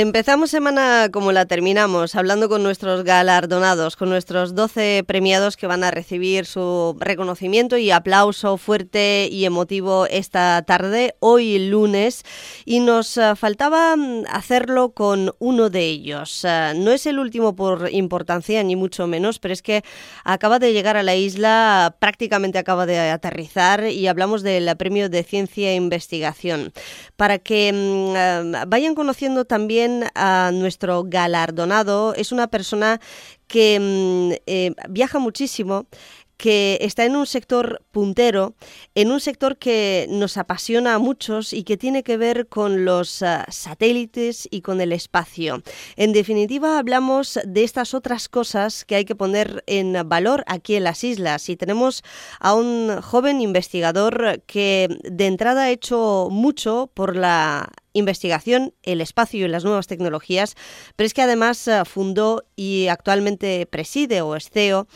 Empezamos 0.00 0.48
semana 0.48 1.10
como 1.12 1.30
la 1.30 1.44
terminamos, 1.44 2.14
hablando 2.14 2.48
con 2.48 2.62
nuestros 2.62 3.04
galardonados, 3.04 3.96
con 3.96 4.08
nuestros 4.08 4.54
12 4.54 5.04
premiados 5.06 5.58
que 5.58 5.66
van 5.66 5.84
a 5.84 5.90
recibir 5.90 6.46
su 6.46 6.96
reconocimiento 6.98 7.76
y 7.76 7.90
aplauso 7.90 8.56
fuerte 8.56 9.28
y 9.30 9.44
emotivo 9.44 10.06
esta 10.06 10.62
tarde, 10.62 11.16
hoy 11.20 11.68
lunes, 11.68 12.24
y 12.64 12.80
nos 12.80 13.18
eh, 13.18 13.36
faltaba 13.36 13.94
mm, 13.94 14.24
hacerlo 14.30 14.92
con 14.92 15.34
uno 15.38 15.68
de 15.68 15.84
ellos. 15.84 16.46
Eh, 16.48 16.72
no 16.76 16.92
es 16.92 17.04
el 17.04 17.18
último 17.18 17.54
por 17.54 17.90
importancia, 17.92 18.62
ni 18.62 18.76
mucho 18.76 19.06
menos, 19.06 19.38
pero 19.38 19.52
es 19.52 19.60
que 19.60 19.84
acaba 20.24 20.58
de 20.58 20.72
llegar 20.72 20.96
a 20.96 21.02
la 21.02 21.14
isla, 21.14 21.94
prácticamente 21.98 22.56
acaba 22.56 22.86
de 22.86 22.98
aterrizar 22.98 23.84
y 23.84 24.06
hablamos 24.06 24.42
del 24.42 24.74
premio 24.78 25.10
de 25.10 25.24
ciencia 25.24 25.72
e 25.72 25.74
investigación. 25.74 26.72
Para 27.16 27.38
que 27.38 27.70
mm, 27.70 28.16
eh, 28.16 28.64
vayan 28.66 28.94
conociendo 28.94 29.44
también 29.44 29.89
a 30.14 30.50
nuestro 30.52 31.04
galardonado. 31.04 32.14
Es 32.14 32.32
una 32.32 32.48
persona 32.48 33.00
que 33.46 33.78
mm, 33.80 34.42
eh, 34.46 34.74
viaja 34.88 35.18
muchísimo 35.18 35.86
que 36.40 36.78
está 36.80 37.04
en 37.04 37.16
un 37.16 37.26
sector 37.26 37.82
puntero, 37.90 38.54
en 38.94 39.12
un 39.12 39.20
sector 39.20 39.58
que 39.58 40.06
nos 40.08 40.38
apasiona 40.38 40.94
a 40.94 40.98
muchos 40.98 41.52
y 41.52 41.64
que 41.64 41.76
tiene 41.76 42.02
que 42.02 42.16
ver 42.16 42.48
con 42.48 42.86
los 42.86 43.22
ah, 43.22 43.44
satélites 43.50 44.48
y 44.50 44.62
con 44.62 44.80
el 44.80 44.92
espacio. 44.92 45.62
En 45.96 46.14
definitiva, 46.14 46.78
hablamos 46.78 47.38
de 47.44 47.62
estas 47.62 47.92
otras 47.92 48.30
cosas 48.30 48.86
que 48.86 48.94
hay 48.94 49.04
que 49.04 49.14
poner 49.14 49.62
en 49.66 50.08
valor 50.08 50.42
aquí 50.46 50.76
en 50.76 50.84
las 50.84 51.04
islas 51.04 51.46
y 51.50 51.56
tenemos 51.56 52.02
a 52.38 52.54
un 52.54 53.02
joven 53.02 53.42
investigador 53.42 54.42
que 54.46 54.88
de 55.04 55.26
entrada 55.26 55.64
ha 55.64 55.70
hecho 55.70 56.28
mucho 56.30 56.90
por 56.94 57.16
la 57.16 57.70
investigación, 57.92 58.74
el 58.82 59.00
espacio 59.00 59.44
y 59.44 59.48
las 59.48 59.64
nuevas 59.64 59.86
tecnologías, 59.86 60.56
pero 60.96 61.06
es 61.06 61.14
que 61.14 61.22
además 61.22 61.66
ah, 61.68 61.84
fundó 61.84 62.44
y 62.56 62.88
actualmente 62.88 63.66
preside 63.66 64.20
o 64.22 64.36
es 64.36 64.50
CEO 64.50 64.86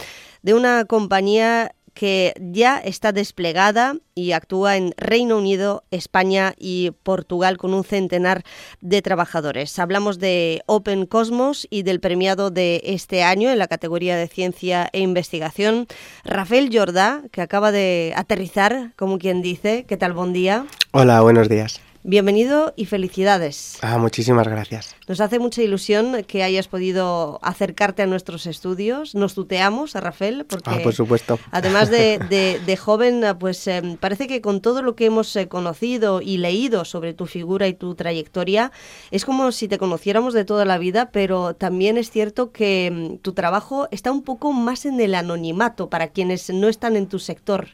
de 0.43 0.55
una 0.55 0.85
compañía 0.85 1.75
que 1.95 2.35
ya 2.41 2.79
está 2.79 3.13
desplegada 3.13 3.97
y 4.15 4.33
actúa 4.33 4.77
en 4.77 4.93
Reino 4.97 5.39
Unido, 5.39 5.85
España 5.91 6.55
y 6.59 6.91
Portugal 7.03 7.57
con 7.57 7.73
un 7.73 7.85
centenar 7.85 8.43
de 8.81 9.01
trabajadores. 9.01 9.79
Hablamos 9.79 10.19
de 10.19 10.63
Open 10.67 11.07
Cosmos 11.07 11.67
y 11.71 11.85
del 11.85 12.01
premiado 12.01 12.51
de 12.51 12.83
este 12.85 13.23
año 13.23 13.51
en 13.51 13.59
la 13.59 13.69
categoría 13.69 14.17
de 14.17 14.27
ciencia 14.27 14.91
e 14.93 15.01
investigación, 15.01 15.87
Rafael 16.25 16.69
Jordá, 16.73 17.23
que 17.31 17.41
acaba 17.41 17.71
de 17.71 18.13
aterrizar, 18.17 18.93
como 18.97 19.19
quien 19.19 19.41
dice. 19.41 19.85
¿Qué 19.89 19.97
tal? 19.97 20.13
Buen 20.13 20.33
día. 20.33 20.67
Hola, 20.91 21.21
buenos 21.21 21.49
días. 21.49 21.81
Bienvenido 22.07 22.75
y 22.77 22.85
felicidades. 22.85 23.79
Ah, 23.81 23.97
muchísimas 23.97 24.47
gracias. 24.47 24.95
Nos 25.09 25.23
hace 25.23 25.39
mucha 25.39 25.63
ilusión 25.63 26.23
que 26.25 26.43
hayas 26.43 26.69
podido 26.69 27.39
acercarte 27.41 28.03
a 28.03 28.07
nuestros 28.07 28.45
estudios. 28.45 29.15
Nos 29.15 29.33
tuteamos 29.33 29.97
a 29.97 30.01
Rafael 30.01 30.45
porque, 30.45 30.69
ah, 30.69 30.81
por 30.83 30.93
supuesto. 30.93 31.39
además 31.51 31.89
de, 31.89 32.79
joven, 32.79 33.25
pues 33.41 33.67
em, 33.69 33.97
parece 33.97 34.27
que 34.27 34.43
con 34.43 34.61
todo 34.61 34.83
lo 34.83 34.95
que 34.97 35.07
hemos 35.07 35.35
eh, 35.35 35.49
conocido 35.49 36.21
y 36.21 36.37
leído 36.37 36.85
sobre 36.85 37.15
tu 37.15 37.25
figura 37.25 37.69
y 37.69 37.73
tu 37.73 37.95
trayectoria, 37.95 38.71
es 39.11 39.25
como 39.25 39.51
si 39.51 39.67
te 39.67 39.79
conociéramos 39.79 40.35
de 40.35 40.45
toda 40.45 40.67
la 40.67 40.77
vida, 40.77 41.11
pero 41.11 41.55
también 41.55 41.97
es 41.97 42.11
cierto 42.11 42.53
que 42.53 42.85
em, 42.85 43.17
tu 43.17 43.33
trabajo 43.33 43.89
está 43.91 44.13
un 44.13 44.25
poco 44.25 44.53
más 44.53 44.85
en 44.85 45.01
el 45.01 45.15
anonimato 45.15 45.89
para 45.89 46.09
quienes 46.09 46.51
no 46.51 46.69
están 46.69 46.97
en 46.97 47.07
tu 47.07 47.19
sector. 47.19 47.69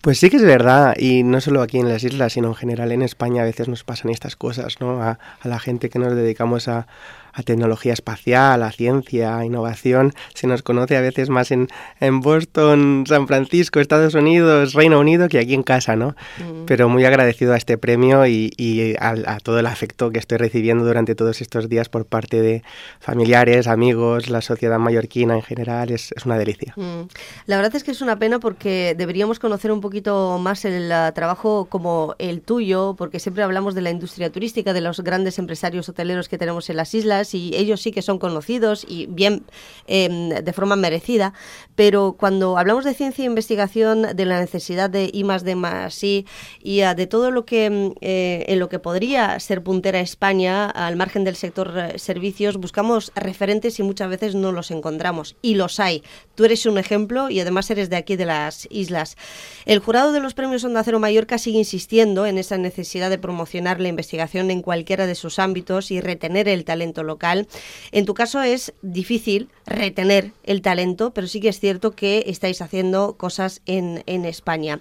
Pues 0.00 0.18
sí 0.18 0.30
que 0.30 0.36
es 0.36 0.44
verdad, 0.44 0.94
y 0.98 1.22
no 1.22 1.40
solo 1.40 1.62
aquí 1.62 1.78
en 1.78 1.88
las 1.88 2.02
islas, 2.02 2.32
sino 2.32 2.48
en 2.48 2.54
general 2.54 2.92
en 2.92 3.02
España 3.02 3.42
a 3.42 3.44
veces 3.44 3.68
nos 3.68 3.84
pasan 3.84 4.10
estas 4.10 4.36
cosas, 4.36 4.80
¿no? 4.80 5.02
A, 5.02 5.18
a 5.40 5.48
la 5.48 5.58
gente 5.58 5.90
que 5.90 5.98
nos 5.98 6.14
dedicamos 6.14 6.68
a, 6.68 6.86
a 7.32 7.42
tecnología 7.42 7.92
espacial, 7.92 8.62
a 8.62 8.72
ciencia, 8.72 9.38
a 9.38 9.44
innovación. 9.44 10.12
Se 10.34 10.46
nos 10.46 10.62
conoce 10.62 10.96
a 10.96 11.00
veces 11.00 11.30
más 11.30 11.50
en, 11.50 11.68
en 12.00 12.20
Boston, 12.20 13.04
San 13.06 13.26
Francisco, 13.26 13.80
Estados 13.80 14.14
Unidos, 14.14 14.74
Reino 14.74 15.00
Unido 15.00 15.28
que 15.28 15.38
aquí 15.38 15.54
en 15.54 15.62
casa, 15.62 15.96
¿no? 15.96 16.14
Mm. 16.38 16.64
Pero 16.66 16.88
muy 16.88 17.04
agradecido 17.04 17.54
a 17.54 17.56
este 17.56 17.78
premio 17.78 18.26
y, 18.26 18.52
y 18.56 18.94
a, 18.98 19.38
todo 19.42 19.58
el 19.58 19.66
afecto 19.66 20.10
que 20.10 20.18
estoy 20.18 20.38
recibiendo 20.38 20.84
durante 20.84 21.14
todos 21.14 21.40
estos 21.40 21.68
días 21.68 21.88
por 21.88 22.06
parte 22.06 22.42
de 22.42 22.62
familiares, 23.00 23.66
amigos, 23.66 24.28
la 24.28 24.42
sociedad 24.42 24.78
mallorquina 24.78 25.34
en 25.34 25.42
general. 25.42 25.90
Es, 25.90 26.12
es 26.16 26.26
una 26.26 26.38
delicia. 26.38 26.74
Mm. 26.76 27.02
La 27.46 27.56
verdad 27.56 27.74
es 27.74 27.84
que 27.84 27.90
es 27.90 28.02
una 28.02 28.18
pena 28.18 28.38
porque 28.38 28.94
deberíamos 28.96 29.38
conocer 29.38 29.72
un 29.72 29.80
poquito 29.80 30.38
más 30.38 30.64
el 30.64 30.90
uh, 30.90 31.12
trabajo 31.12 31.66
como 31.66 32.14
el 32.18 32.42
tuyo, 32.42 32.94
porque 32.96 33.18
siempre 33.18 33.42
hablamos 33.42 33.74
de 33.74 33.80
la 33.80 33.90
industria 33.90 34.30
turística, 34.30 34.72
de 34.72 34.80
los 34.80 35.00
grandes 35.00 35.38
empresarios 35.38 35.88
hoteleros 35.88 36.28
que 36.28 36.38
tenemos 36.38 36.68
en 36.70 36.76
las 36.76 36.94
islas 36.94 37.21
y 37.34 37.52
ellos 37.54 37.80
sí 37.80 37.92
que 37.92 38.02
son 38.02 38.18
conocidos 38.18 38.84
y 38.88 39.06
bien 39.06 39.44
em, 39.86 40.30
de 40.30 40.52
forma 40.52 40.76
merecida, 40.76 41.32
pero 41.74 42.16
cuando 42.18 42.58
hablamos 42.58 42.84
de 42.84 42.94
ciencia 42.94 43.22
e 43.22 43.26
investigación, 43.26 44.02
de 44.14 44.24
la 44.24 44.40
necesidad 44.40 44.90
de 44.90 45.10
I 45.12 45.24
más 45.24 45.44
D 45.44 45.54
más 45.54 46.02
I 46.02 46.26
y 46.62 46.80
ah, 46.82 46.94
de 46.94 47.06
todo 47.06 47.30
lo 47.30 47.44
que 47.44 47.66
em, 47.66 47.94
eh, 48.00 48.44
en 48.48 48.58
lo 48.58 48.68
que 48.68 48.78
podría 48.78 49.38
ser 49.40 49.62
puntera 49.62 50.00
España 50.00 50.66
al 50.66 50.96
margen 50.96 51.24
del 51.24 51.36
sector 51.36 51.72
eh, 51.76 51.98
servicios, 51.98 52.56
buscamos 52.56 53.12
referentes 53.14 53.78
y 53.78 53.82
muchas 53.82 54.08
veces 54.08 54.34
no 54.34 54.52
los 54.52 54.70
encontramos 54.70 55.36
y 55.42 55.54
los 55.54 55.80
hay. 55.80 56.02
Tú 56.34 56.44
eres 56.44 56.66
un 56.66 56.78
ejemplo 56.78 57.30
y 57.30 57.40
además 57.40 57.70
eres 57.70 57.90
de 57.90 57.96
aquí 57.96 58.16
de 58.16 58.26
las 58.26 58.66
islas. 58.70 59.16
El 59.64 59.78
jurado 59.78 60.12
de 60.12 60.20
los 60.20 60.34
premios 60.34 60.64
Onda 60.64 60.82
Cero 60.84 60.98
Mallorca 60.98 61.38
sigue 61.38 61.58
insistiendo 61.58 62.26
en 62.26 62.38
esa 62.38 62.58
necesidad 62.58 63.10
de 63.10 63.18
promocionar 63.18 63.80
la 63.80 63.88
investigación 63.88 64.50
en 64.50 64.62
cualquiera 64.62 65.06
de 65.06 65.14
sus 65.14 65.38
ámbitos 65.38 65.90
y 65.90 66.00
retener 66.00 66.48
el 66.48 66.64
talento 66.64 67.02
local 67.02 67.11
local. 67.12 67.46
En 67.92 68.04
tu 68.04 68.14
caso 68.14 68.40
es 68.42 68.72
difícil 68.82 69.48
retener 69.66 70.32
el 70.44 70.62
talento, 70.62 71.12
pero 71.12 71.26
sí 71.26 71.40
que 71.40 71.48
es 71.48 71.60
cierto 71.60 71.92
que 71.92 72.24
estáis 72.26 72.62
haciendo 72.62 73.16
cosas 73.16 73.60
en, 73.66 74.02
España. 74.24 74.80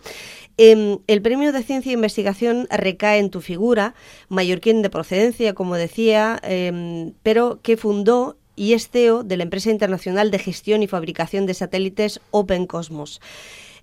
Em, 0.57 0.99
el 1.07 1.21
premio 1.21 1.51
de 1.51 1.63
ciencia 1.63 1.91
e 1.91 1.99
investigación 1.99 2.67
recae 2.69 3.19
en 3.19 3.29
tu 3.29 3.41
figura, 3.41 3.93
mallorquín 4.29 4.81
de 4.81 4.89
procedencia, 4.89 5.53
como 5.53 5.75
decía, 5.75 6.39
em, 6.43 7.13
pero 7.23 7.59
que 7.61 7.75
fundó 7.77 8.37
y 8.55 8.73
es 8.73 8.89
CEO 8.89 9.23
de 9.23 9.37
la 9.37 9.43
empresa 9.43 9.71
internacional 9.71 10.29
de 10.31 10.39
gestión 10.39 10.83
y 10.83 10.87
fabricación 10.87 11.45
de 11.45 11.53
satélites 11.53 12.19
Open 12.31 12.67
Cosmos. 12.67 13.19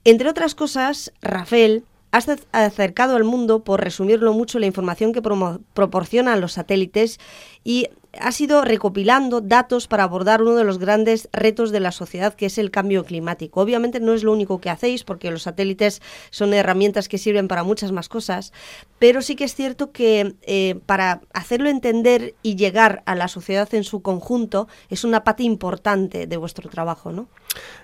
Entre 0.04 0.28
otras 0.28 0.54
cosas, 0.54 1.12
Rafael 1.20 1.84
has 2.10 2.28
acercado 2.52 3.16
al 3.16 3.24
mundo, 3.24 3.64
por 3.64 3.82
resumirlo 3.82 4.32
mucho, 4.32 4.58
la 4.58 4.66
información 4.66 5.12
que 5.12 5.22
proporcionan 5.22 6.40
los 6.40 6.52
satélites 6.52 7.18
y 7.64 7.88
ha 8.20 8.30
ido 8.38 8.62
recopilando 8.62 9.40
datos 9.40 9.88
para 9.88 10.04
abordar 10.04 10.42
uno 10.42 10.54
de 10.54 10.64
los 10.64 10.78
grandes 10.78 11.28
retos 11.32 11.70
de 11.70 11.80
la 11.80 11.92
sociedad, 11.92 12.34
que 12.34 12.46
es 12.46 12.58
el 12.58 12.70
cambio 12.70 13.04
climático. 13.04 13.60
Obviamente 13.60 14.00
no 14.00 14.12
es 14.12 14.22
lo 14.22 14.32
único 14.32 14.60
que 14.60 14.70
hacéis, 14.70 15.04
porque 15.04 15.30
los 15.30 15.42
satélites 15.42 16.02
son 16.30 16.54
herramientas 16.54 17.08
que 17.08 17.18
sirven 17.18 17.48
para 17.48 17.64
muchas 17.64 17.92
más 17.92 18.08
cosas, 18.08 18.52
pero 18.98 19.22
sí 19.22 19.36
que 19.36 19.44
es 19.44 19.54
cierto 19.54 19.92
que 19.92 20.34
eh, 20.42 20.80
para 20.86 21.20
hacerlo 21.32 21.68
entender 21.68 22.34
y 22.42 22.56
llegar 22.56 23.02
a 23.06 23.14
la 23.14 23.28
sociedad 23.28 23.72
en 23.74 23.84
su 23.84 24.02
conjunto 24.02 24.68
es 24.88 25.04
una 25.04 25.24
parte 25.24 25.42
importante 25.42 26.26
de 26.26 26.36
vuestro 26.36 26.68
trabajo, 26.68 27.12
¿no? 27.12 27.28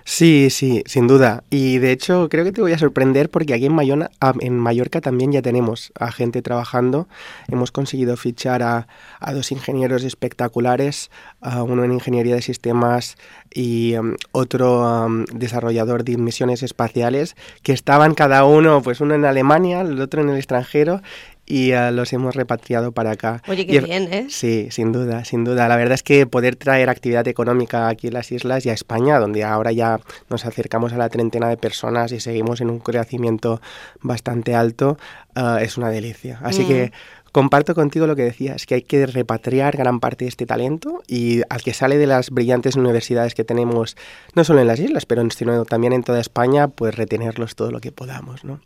Sí, 0.07 0.49
sí, 0.51 0.83
sin 0.85 1.07
duda. 1.07 1.43
Y 1.49 1.79
de 1.79 1.91
hecho 1.91 2.29
creo 2.29 2.43
que 2.43 2.51
te 2.51 2.61
voy 2.61 2.71
a 2.73 2.77
sorprender 2.77 3.31
porque 3.31 3.55
aquí 3.55 3.65
en, 3.65 3.75
en 4.39 4.59
Mallorca 4.59 5.01
también 5.01 5.31
ya 5.31 5.41
tenemos 5.41 5.91
a 5.99 6.11
gente 6.11 6.43
trabajando. 6.43 7.07
Hemos 7.47 7.71
conseguido 7.71 8.15
fichar 8.15 8.61
a, 8.61 8.87
a 9.19 9.33
dos 9.33 9.51
ingenieros 9.51 10.03
espectaculares, 10.03 11.09
uno 11.41 11.83
en 11.83 11.91
ingeniería 11.91 12.35
de 12.35 12.43
sistemas 12.43 13.17
y 13.51 13.95
um, 13.97 14.15
otro 14.31 15.07
desarrollador 15.33 16.03
de 16.03 16.17
misiones 16.17 16.61
espaciales, 16.61 17.35
que 17.63 17.73
estaban 17.73 18.13
cada 18.13 18.45
uno, 18.45 18.83
pues 18.83 19.01
uno 19.01 19.15
en 19.15 19.25
Alemania, 19.25 19.81
el 19.81 19.99
otro 19.99 20.21
en 20.21 20.29
el 20.29 20.37
extranjero, 20.37 21.01
y 21.45 21.73
uh, 21.73 21.91
los 21.91 22.11
hemos 22.13 22.35
repatriado 22.35 22.91
para 22.91 23.11
acá. 23.11 23.41
Oye, 23.47 23.65
qué 23.65 23.79
bien, 23.79 24.11
¿eh? 24.11 24.27
Sí, 24.29 24.67
sin 24.71 24.91
duda, 24.91 25.25
sin 25.25 25.43
duda. 25.43 25.67
La 25.67 25.75
verdad 25.75 25.93
es 25.93 26.03
que 26.03 26.25
poder 26.25 26.55
traer 26.55 26.89
actividad 26.89 27.27
económica 27.27 27.87
aquí 27.87 28.07
en 28.07 28.13
las 28.13 28.31
islas 28.31 28.65
y 28.65 28.69
a 28.69 28.73
España, 28.73 29.19
donde 29.19 29.43
ahora 29.43 29.71
ya 29.71 29.99
nos 30.29 30.45
acercamos 30.45 30.93
a 30.93 30.97
la 30.97 31.09
treintena 31.09 31.49
de 31.49 31.57
personas 31.57 32.11
y 32.11 32.19
seguimos 32.19 32.61
en 32.61 32.69
un 32.69 32.79
crecimiento 32.79 33.61
bastante 34.01 34.55
alto, 34.55 34.97
uh, 35.35 35.57
es 35.57 35.77
una 35.77 35.89
delicia. 35.89 36.39
Así 36.43 36.63
mm. 36.63 36.67
que 36.67 36.91
Comparto 37.35 37.75
contigo 37.75 38.07
lo 38.07 38.15
que 38.15 38.23
decías, 38.23 38.65
que 38.65 38.75
hay 38.75 38.81
que 38.83 39.05
repatriar 39.05 39.75
gran 39.75 39.99
parte 39.99 40.23
de 40.23 40.29
este 40.29 40.45
talento 40.45 41.03
y 41.05 41.41
al 41.49 41.61
que 41.63 41.73
sale 41.73 41.97
de 41.97 42.07
las 42.07 42.29
brillantes 42.29 42.77
universidades 42.77 43.35
que 43.35 43.43
tenemos, 43.43 43.97
no 44.35 44.45
solo 44.45 44.61
en 44.61 44.67
las 44.67 44.79
islas, 44.79 45.05
pero 45.05 45.21
sino 45.31 45.65
también 45.65 45.91
en 45.91 46.01
toda 46.01 46.21
España, 46.21 46.69
pues 46.69 46.95
retenerlos 46.95 47.55
todo 47.55 47.71
lo 47.71 47.81
que 47.81 47.91
podamos. 47.91 48.45
¿no? 48.45 48.61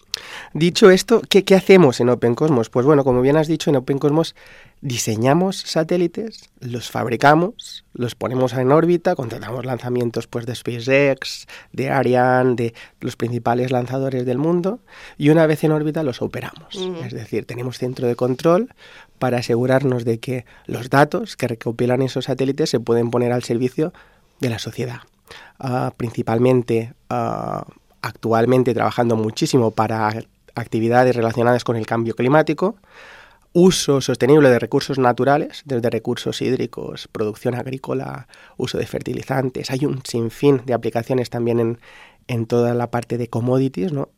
Dicho 0.54 0.92
esto, 0.92 1.24
¿qué, 1.28 1.44
¿qué 1.44 1.56
hacemos 1.56 2.00
en 2.00 2.10
Open 2.10 2.36
Cosmos? 2.36 2.70
Pues 2.70 2.86
bueno, 2.86 3.04
como 3.04 3.22
bien 3.22 3.38
has 3.38 3.48
dicho, 3.48 3.72
en 3.72 3.78
Open 3.78 3.98
Cosmos 3.98 4.36
diseñamos 4.82 5.58
satélites, 5.58 6.50
los 6.62 6.90
fabricamos, 6.90 7.84
los 7.94 8.16
ponemos 8.16 8.54
en 8.54 8.72
órbita, 8.72 9.16
contratamos 9.16 9.66
lanzamientos 9.66 10.28
pues 10.28 10.46
de 10.46 10.56
SpaceX, 10.56 11.48
de 11.74 11.90
Ariane, 11.90 12.56
de 12.56 12.74
los 13.02 13.16
principales 13.16 13.72
lanzadores 13.72 14.26
del 14.26 14.38
mundo 14.38 14.80
y 15.18 15.30
una 15.30 15.46
vez 15.48 15.64
en 15.64 15.72
órbita 15.72 16.04
los 16.04 16.22
operamos. 16.22 16.76
Es 17.04 17.14
decir, 17.14 17.46
tenemos 17.46 17.78
centro 17.78 18.08
de 18.08 18.16
control 18.16 18.70
para 19.18 19.40
asegurarnos 19.40 20.06
de 20.06 20.20
que 20.20 20.46
los 20.66 20.90
datos 20.90 21.36
que 21.36 21.48
recopilan 21.48 22.02
esos 22.02 22.26
satélites 22.26 22.70
se 22.70 22.80
pueden 22.80 23.12
poner 23.12 23.34
al 23.34 23.44
servicio 23.44 23.94
de 24.40 24.50
la 24.50 24.60
sociedad. 24.60 25.02
Ah, 25.60 25.94
principalmente 25.96 26.94
ah, 27.10 27.66
actualmente 28.02 28.74
trabajando 28.74 29.18
muchísimo 29.18 29.72
para 29.72 30.10
actividades 30.56 31.16
relacionadas 31.16 31.64
con 31.64 31.76
el 31.76 31.86
cambio 31.86 32.16
climático, 32.16 32.78
uso 33.54 34.02
sostenible 34.02 34.50
de 34.50 34.60
recursos 34.60 35.00
naturales, 35.00 35.64
desde 35.66 35.90
recursos 35.90 36.42
hídricos, 36.42 37.08
producción 37.12 37.56
agrícola, 37.56 38.28
uso 38.58 38.78
de 38.78 38.86
fertilizantes. 38.86 39.72
Hay 39.72 39.86
un 39.86 40.02
sinfín 40.06 40.62
de 40.66 40.74
aplicaciones 40.74 41.30
también 41.30 41.60
en, 41.60 41.80
en 42.28 42.46
toda 42.46 42.74
la 42.74 42.92
parte 42.92 43.18
de 43.18 43.28
commodities, 43.28 43.92
¿no? 43.92 44.10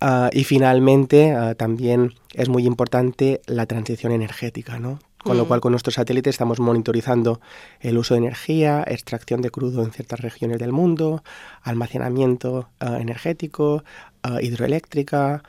Ah, 0.00 0.30
y 0.32 0.44
finalmente 0.44 1.32
ah, 1.32 1.54
también 1.54 2.14
es 2.34 2.48
muy 2.48 2.66
importante 2.66 3.40
la 3.46 3.66
transición 3.66 4.12
energética, 4.12 4.78
¿no? 4.78 5.00
Con 5.24 5.36
lo 5.36 5.44
mm. 5.44 5.48
cual 5.48 5.60
con 5.60 5.72
nuestros 5.72 5.96
satélites 5.96 6.36
estamos 6.36 6.60
monitorizando 6.60 7.40
el 7.80 7.98
uso 7.98 8.14
de 8.14 8.18
energía, 8.18 8.84
extracción 8.86 9.42
de 9.42 9.50
crudo 9.50 9.82
en 9.82 9.90
ciertas 9.90 10.20
regiones 10.20 10.60
del 10.60 10.70
mundo, 10.70 11.24
almacenamiento 11.62 12.68
ah, 12.78 12.98
energético, 13.00 13.82
hidroeléctrica, 14.40 15.42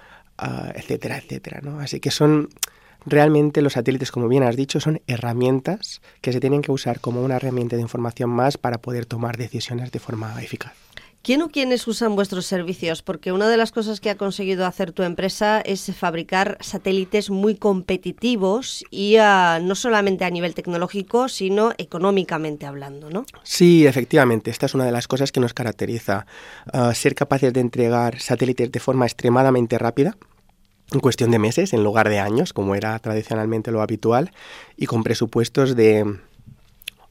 etcétera, 0.74 1.18
etcétera, 1.18 1.60
¿no? 1.62 1.82
Así 1.82 2.00
que 2.00 2.12
son 2.12 2.48
Realmente 3.10 3.64
los 3.64 3.74
satélites, 3.74 4.12
como 4.12 4.28
bien 4.28 4.44
has 4.44 4.56
dicho, 4.56 4.80
son 4.80 5.02
herramientas 5.08 6.00
que 6.22 6.32
se 6.32 6.40
tienen 6.40 6.62
que 6.62 6.72
usar 6.72 7.00
como 7.00 7.24
una 7.24 7.38
herramienta 7.38 7.76
de 7.76 7.82
información 7.82 8.30
más 8.30 8.60
para 8.60 8.78
poder 8.78 9.08
tomar 9.08 9.36
decisiones 9.36 9.92
de 9.92 9.98
forma 9.98 10.40
eficaz. 10.44 10.74
¿Quién 11.24 11.42
o 11.42 11.50
quiénes 11.50 11.86
usan 11.88 12.16
vuestros 12.16 12.46
servicios? 12.46 13.02
Porque 13.02 13.32
una 13.34 13.50
de 13.50 13.58
las 13.58 13.72
cosas 13.72 14.00
que 14.00 14.10
ha 14.10 14.16
conseguido 14.16 14.66
hacer 14.66 14.94
tu 14.94 15.04
empresa 15.04 15.60
es 15.60 15.92
fabricar 15.94 16.58
satélites 16.62 17.30
muy 17.30 17.56
competitivos 17.56 18.86
y 18.90 19.18
ah, 19.18 19.60
no 19.62 19.76
solamente 19.76 20.24
a 20.24 20.30
nivel 20.30 20.54
tecnológico, 20.54 21.28
sino 21.28 21.74
económicamente 21.78 22.66
hablando, 22.66 23.10
¿no? 23.10 23.26
Sí, 23.44 23.86
efectivamente. 23.86 24.50
Esta 24.50 24.68
es 24.68 24.76
una 24.76 24.86
de 24.86 24.94
las 24.94 25.08
cosas 25.08 25.34
que 25.34 25.42
nos 25.42 25.54
caracteriza. 25.54 26.26
Ah, 26.72 26.94
ser 26.94 27.16
capaces 27.16 27.52
de 27.52 27.60
entregar 27.60 28.20
satélites 28.20 28.72
de 28.72 28.80
forma 28.80 29.06
extremadamente 29.06 29.78
rápida 29.78 30.16
en 30.92 31.00
cuestión 31.00 31.32
de 31.32 31.40
meses 31.40 31.74
en 31.74 31.84
lugar 31.84 32.10
de 32.10 32.20
años, 32.20 32.54
como 32.54 32.76
era 32.76 32.98
tradicionalmente 33.00 33.72
lo 33.72 33.82
habitual, 33.82 34.32
y 34.78 34.86
con 34.86 35.04
presupuestos 35.04 35.76
de 35.76 36.20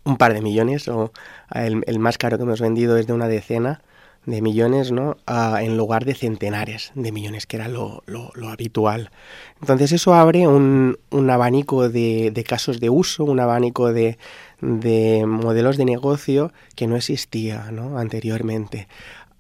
un 0.05 0.17
par 0.17 0.33
de 0.33 0.41
millones, 0.41 0.89
o 0.89 1.13
el, 1.55 1.99
más 1.99 2.19
caro 2.19 2.39
que 2.39 2.45
hemos 2.45 2.61
vendido 2.61 2.97
es 2.97 3.07
de 3.07 3.13
una 3.13 3.29
decena 3.29 3.83
de 4.27 4.43
millones, 4.43 4.93
¿no? 4.93 5.17
en 5.61 5.77
lugar 5.77 6.05
de 6.05 6.15
centenares 6.15 6.93
de 6.95 7.13
millones, 7.13 7.47
que 7.47 7.57
era 7.57 7.69
lo, 7.69 8.03
habitual. 8.51 9.11
Entonces 9.61 9.93
eso 9.93 10.15
abre 10.15 10.47
un, 10.47 10.99
abanico 11.31 11.89
de, 11.89 12.31
de, 12.33 12.45
casos 12.45 12.81
de 12.81 12.91
uso, 12.91 13.25
un 13.25 13.41
abanico 13.41 13.93
de, 13.93 14.19
de 14.61 15.25
modelos 15.27 15.77
de 15.77 15.85
negocio 15.85 16.53
que 16.75 16.87
no 16.87 16.97
existía 16.97 17.71
¿no? 17.71 17.99
anteriormente. 17.99 18.89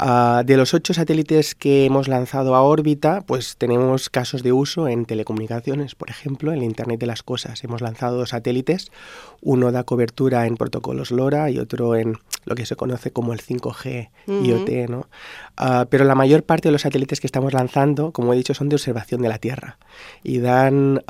Ah, 0.00 0.44
de 0.46 0.56
los 0.56 0.74
ocho 0.74 0.94
satélites 0.94 1.56
que 1.56 1.84
hemos 1.84 2.06
lanzado 2.06 2.54
a 2.54 2.62
órbita, 2.62 3.22
pues 3.22 3.56
tenemos 3.56 4.08
casos 4.08 4.44
de 4.44 4.52
uso 4.52 4.86
en 4.86 5.06
telecomunicaciones, 5.06 5.96
por 5.96 6.08
ejemplo, 6.08 6.52
en 6.52 6.58
el 6.58 6.64
Internet 6.64 7.00
de 7.00 7.06
las 7.06 7.24
Cosas. 7.24 7.64
Hemos 7.64 7.80
lanzado 7.80 8.16
dos 8.16 8.28
satélites, 8.28 8.92
uno 9.40 9.72
da 9.72 9.82
cobertura 9.82 10.46
en 10.46 10.56
protocolos 10.56 11.10
LoRa 11.10 11.50
y 11.50 11.58
otro 11.58 11.96
en 11.96 12.16
lo 12.44 12.54
que 12.54 12.64
se 12.64 12.76
conoce 12.76 13.10
como 13.10 13.32
el 13.32 13.40
5G 13.40 14.10
IoT, 14.28 14.88
¿no? 14.88 15.08
Ah, 15.56 15.86
pero 15.90 16.04
la 16.04 16.14
mayor 16.14 16.44
parte 16.44 16.68
de 16.68 16.72
los 16.72 16.82
satélites 16.82 17.18
que 17.20 17.26
estamos 17.26 17.52
lanzando, 17.52 18.12
como 18.12 18.32
he 18.32 18.36
dicho, 18.36 18.54
son 18.54 18.68
de 18.68 18.76
observación 18.76 19.20
de 19.20 19.28
la 19.28 19.38
Tierra 19.38 19.78
y 20.22 20.38
dan, 20.38 21.02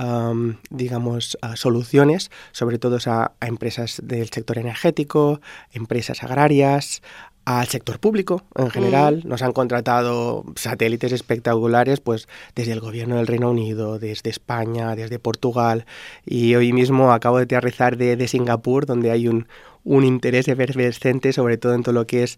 digamos, 0.71 1.37
soluciones, 1.57 2.31
sobre 2.53 2.79
todo 2.79 2.97
a, 3.05 3.33
a 3.39 3.47
empresas 3.47 4.01
del 4.03 4.31
sector 4.31 4.57
energético, 4.57 5.43
empresas 5.73 6.23
agrarias, 6.23 7.03
al 7.49 7.67
sector 7.69 7.99
público 7.99 8.43
en 8.57 8.69
general. 8.69 9.23
Nos 9.25 9.41
han 9.41 9.53
contratado 9.53 10.45
satélites 10.55 11.13
espectaculares, 11.13 11.99
pues 11.99 12.29
desde 12.55 12.73
el 12.73 12.81
gobierno 12.81 13.17
del 13.17 13.27
Reino 13.27 13.51
Unido, 13.51 13.99
desde 13.99 14.29
España, 14.29 14.95
desde 14.95 15.19
Portugal. 15.19 15.87
Y 16.27 16.55
hoy 16.57 16.75
mismo 16.75 17.11
acabo 17.11 17.39
de 17.39 17.45
aterrizar 17.45 17.97
de, 17.97 18.17
de 18.17 18.29
Singapur, 18.29 18.85
donde 18.85 19.11
hay 19.11 19.29
un, 19.29 19.49
un 19.83 20.05
interés 20.05 20.47
efervescente, 20.49 21.33
sobre 21.33 21.57
todo 21.57 21.73
en 21.73 21.83
todo 21.83 21.95
lo 21.95 22.07
que 22.07 22.23
es 22.23 22.37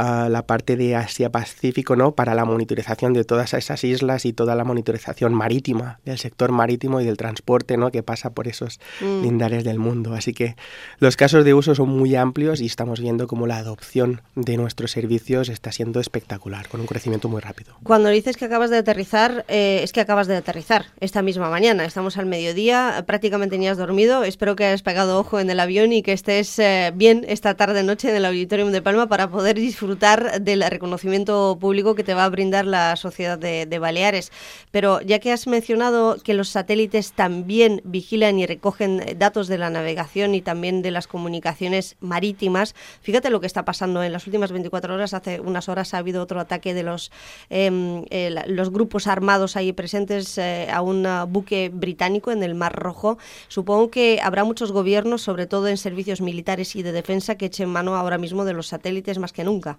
la 0.00 0.46
parte 0.46 0.76
de 0.76 0.96
Asia-Pacífico, 0.96 1.94
¿no? 1.94 2.14
Para 2.14 2.34
la 2.34 2.44
monitorización 2.44 3.12
de 3.12 3.24
todas 3.24 3.52
esas 3.54 3.84
islas 3.84 4.24
y 4.24 4.32
toda 4.32 4.54
la 4.54 4.64
monitorización 4.64 5.34
marítima, 5.34 6.00
del 6.04 6.18
sector 6.18 6.52
marítimo 6.52 7.00
y 7.00 7.04
del 7.04 7.16
transporte, 7.16 7.76
¿no? 7.76 7.90
Que 7.90 8.02
pasa 8.02 8.30
por 8.30 8.48
esos 8.48 8.80
mm. 9.00 9.22
lindares 9.22 9.64
del 9.64 9.78
mundo. 9.78 10.14
Así 10.14 10.32
que 10.32 10.56
los 10.98 11.16
casos 11.16 11.44
de 11.44 11.54
uso 11.54 11.74
son 11.74 11.90
muy 11.90 12.16
amplios 12.16 12.60
y 12.60 12.66
estamos 12.66 13.00
viendo 13.00 13.26
cómo 13.26 13.46
la 13.46 13.58
adopción 13.58 14.22
de 14.34 14.56
nuestros 14.56 14.90
servicios 14.90 15.48
está 15.48 15.70
siendo 15.70 16.00
espectacular, 16.00 16.68
con 16.68 16.80
un 16.80 16.86
crecimiento 16.86 17.28
muy 17.28 17.40
rápido. 17.40 17.74
Cuando 17.82 18.08
dices 18.08 18.36
que 18.36 18.46
acabas 18.46 18.70
de 18.70 18.78
aterrizar, 18.78 19.44
eh, 19.48 19.80
es 19.82 19.92
que 19.92 20.00
acabas 20.00 20.26
de 20.26 20.36
aterrizar 20.36 20.86
esta 21.00 21.22
misma 21.22 21.50
mañana. 21.50 21.84
Estamos 21.84 22.16
al 22.16 22.26
mediodía, 22.26 23.04
prácticamente 23.06 23.58
ni 23.58 23.68
has 23.68 23.76
dormido. 23.76 24.24
Espero 24.24 24.56
que 24.56 24.64
hayas 24.64 24.82
pegado 24.82 25.18
ojo 25.18 25.40
en 25.40 25.50
el 25.50 25.60
avión 25.60 25.92
y 25.92 26.02
que 26.02 26.12
estés 26.12 26.58
eh, 26.58 26.92
bien 26.94 27.24
esta 27.28 27.54
tarde-noche 27.54 28.10
en 28.10 28.16
el 28.16 28.24
Auditorium 28.24 28.72
de 28.72 28.82
Palma 28.82 29.08
para 29.08 29.28
poder 29.28 29.56
disfrutar 29.56 29.89
del 29.98 30.62
reconocimiento 30.68 31.56
público 31.60 31.94
que 31.94 32.04
te 32.04 32.14
va 32.14 32.24
a 32.24 32.28
brindar 32.28 32.66
la 32.66 32.96
sociedad 32.96 33.38
de, 33.38 33.78
Baleares. 33.78 34.30
Pero 34.70 35.00
ya 35.00 35.18
que 35.18 35.32
has 35.32 35.46
mencionado 35.46 36.16
que 36.22 36.34
los 36.34 36.50
satélites 36.50 37.12
también 37.12 37.80
vigilan 37.84 38.38
y 38.38 38.46
recogen 38.46 39.02
datos 39.18 39.48
de 39.48 39.58
la 39.58 39.70
navegación 39.70 40.34
y 40.34 40.42
también 40.42 40.82
de 40.82 40.90
las 40.90 41.06
comunicaciones 41.06 41.96
marítimas, 42.00 42.74
fíjate 43.00 43.30
lo 43.30 43.40
que 43.40 43.46
está 43.46 43.64
pasando 43.64 44.02
en 44.02 44.12
las 44.12 44.26
últimas 44.26 44.52
24 44.52 44.94
horas. 44.94 45.14
Hace 45.14 45.40
unas 45.40 45.68
horas 45.68 45.94
ha 45.94 45.98
habido 45.98 46.22
otro 46.22 46.40
ataque 46.40 46.74
de 46.74 46.82
los, 46.82 47.10
em, 47.48 48.04
los 48.46 48.70
grupos 48.70 49.06
armados 49.06 49.56
ahí 49.56 49.72
presentes 49.72 50.36
eh, 50.38 50.68
a 50.70 50.82
un 50.82 51.06
buque 51.28 51.70
británico 51.72 52.30
en 52.30 52.42
el 52.42 52.54
Mar 52.54 52.74
Rojo. 52.74 53.18
Supongo 53.48 53.90
que 53.90 54.20
habrá 54.22 54.44
muchos 54.44 54.72
gobiernos, 54.72 55.22
sobre 55.22 55.46
todo 55.46 55.68
en 55.68 55.76
servicios 55.76 56.20
militares 56.20 56.76
y 56.76 56.82
de 56.82 56.92
defensa, 56.92 57.36
que 57.36 57.46
echen 57.46 57.68
mano 57.68 57.96
ahora 57.96 58.18
mismo 58.18 58.44
de 58.44 58.52
los 58.52 58.68
satélites 58.68 59.18
más 59.18 59.32
que 59.32 59.44
nunca. 59.44 59.69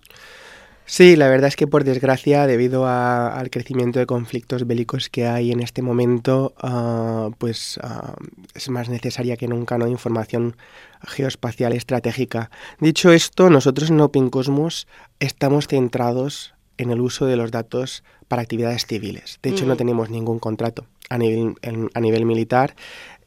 Sí, 0.86 1.16
la 1.16 1.30
verdad 1.30 1.48
es 1.48 1.56
que 1.56 1.68
por 1.68 1.86
desgracia, 1.86 2.46
debido 2.48 2.86
al 2.86 3.50
crecimiento 3.50 4.00
de 4.00 4.06
conflictos 4.06 4.68
bélicos 4.68 5.08
que 5.08 5.26
hay 5.26 5.54
en 5.54 5.62
este 5.62 5.82
momento, 5.82 6.54
ah, 6.58 7.30
pues 7.38 7.80
ah, 7.82 8.16
es 8.54 8.70
más 8.70 8.90
necesaria 8.90 9.38
que 9.38 9.48
nunca 9.48 9.78
¿no? 9.78 9.88
información 9.88 10.58
geoespacial 11.04 11.72
estratégica. 11.72 12.52
Dicho 12.82 13.14
esto, 13.14 13.50
nosotros 13.50 13.90
en 13.90 14.02
Open 14.02 14.30
Cosmos 14.30 14.86
estamos 15.22 15.68
centrados 15.68 16.56
en 16.78 16.92
el 16.92 17.00
uso 17.00 17.26
de 17.26 17.38
los 17.38 17.52
datos 17.52 18.04
para 18.28 18.42
actividades 18.42 18.86
civiles. 18.86 19.40
De 19.42 19.52
hecho, 19.52 19.66
no 19.66 19.78
tenemos 19.78 20.10
ningún 20.10 20.40
contrato 20.40 20.88
a 21.10 21.18
nivel, 21.18 21.56
a 21.94 22.00
nivel 22.02 22.26
militar 22.26 22.76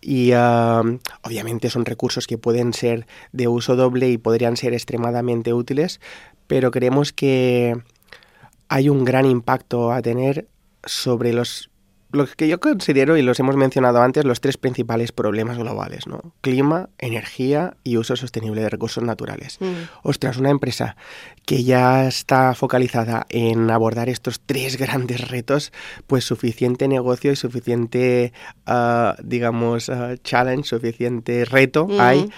y 0.05 0.33
obviamente 0.35 1.71
son 1.71 1.87
recursos 1.87 2.27
que 2.27 2.37
pueden 2.37 2.75
ser 2.75 3.07
de 3.33 3.49
uso 3.49 3.75
doble 3.75 4.11
y 4.11 4.19
podrían 4.19 4.59
ser 4.59 4.75
extremadamente 4.75 5.55
útiles, 5.55 5.99
pero 6.47 6.71
creemos 6.71 7.13
que 7.13 7.75
hay 8.69 8.91
un 8.91 9.05
gran 9.05 9.25
impacto 9.25 9.93
a 9.93 10.03
tener 10.03 10.47
sobre 10.85 11.33
los 11.33 11.71
lo 12.15 12.27
que 12.27 12.49
yo 12.49 12.61
considero, 12.61 13.17
y 13.17 13.23
los 13.23 13.39
hemos 13.41 13.57
mencionado 13.57 14.03
antes, 14.03 14.25
los 14.25 14.41
tres 14.41 14.57
principales 14.57 15.13
problemas 15.13 15.59
globales, 15.59 16.07
¿no? 16.07 16.33
Clima, 16.41 16.89
energía 16.99 17.77
y 17.85 17.97
uso 17.97 18.17
sostenible 18.17 18.63
de 18.63 18.71
recursos 18.71 19.03
naturales. 19.03 19.59
Mm. 19.61 19.73
Ostras, 20.03 20.37
una 20.39 20.51
empresa 20.51 20.97
que 21.45 21.65
ya 21.65 22.07
está 22.07 22.55
focalizada 22.55 23.27
en 23.29 23.71
abordar 23.71 24.09
estos 24.09 24.41
tres 24.41 24.77
grandes 24.79 25.29
retos, 25.29 25.73
pues 26.07 26.25
suficiente 26.25 26.89
negocio 26.89 27.33
y 27.33 27.37
suficiente, 27.37 28.33
ah, 28.67 29.17
digamos, 29.23 29.89
ah, 29.89 30.15
challenge, 30.23 30.69
suficiente 30.69 31.45
reto 31.45 31.87
mm. 31.87 32.01
hay 32.01 32.31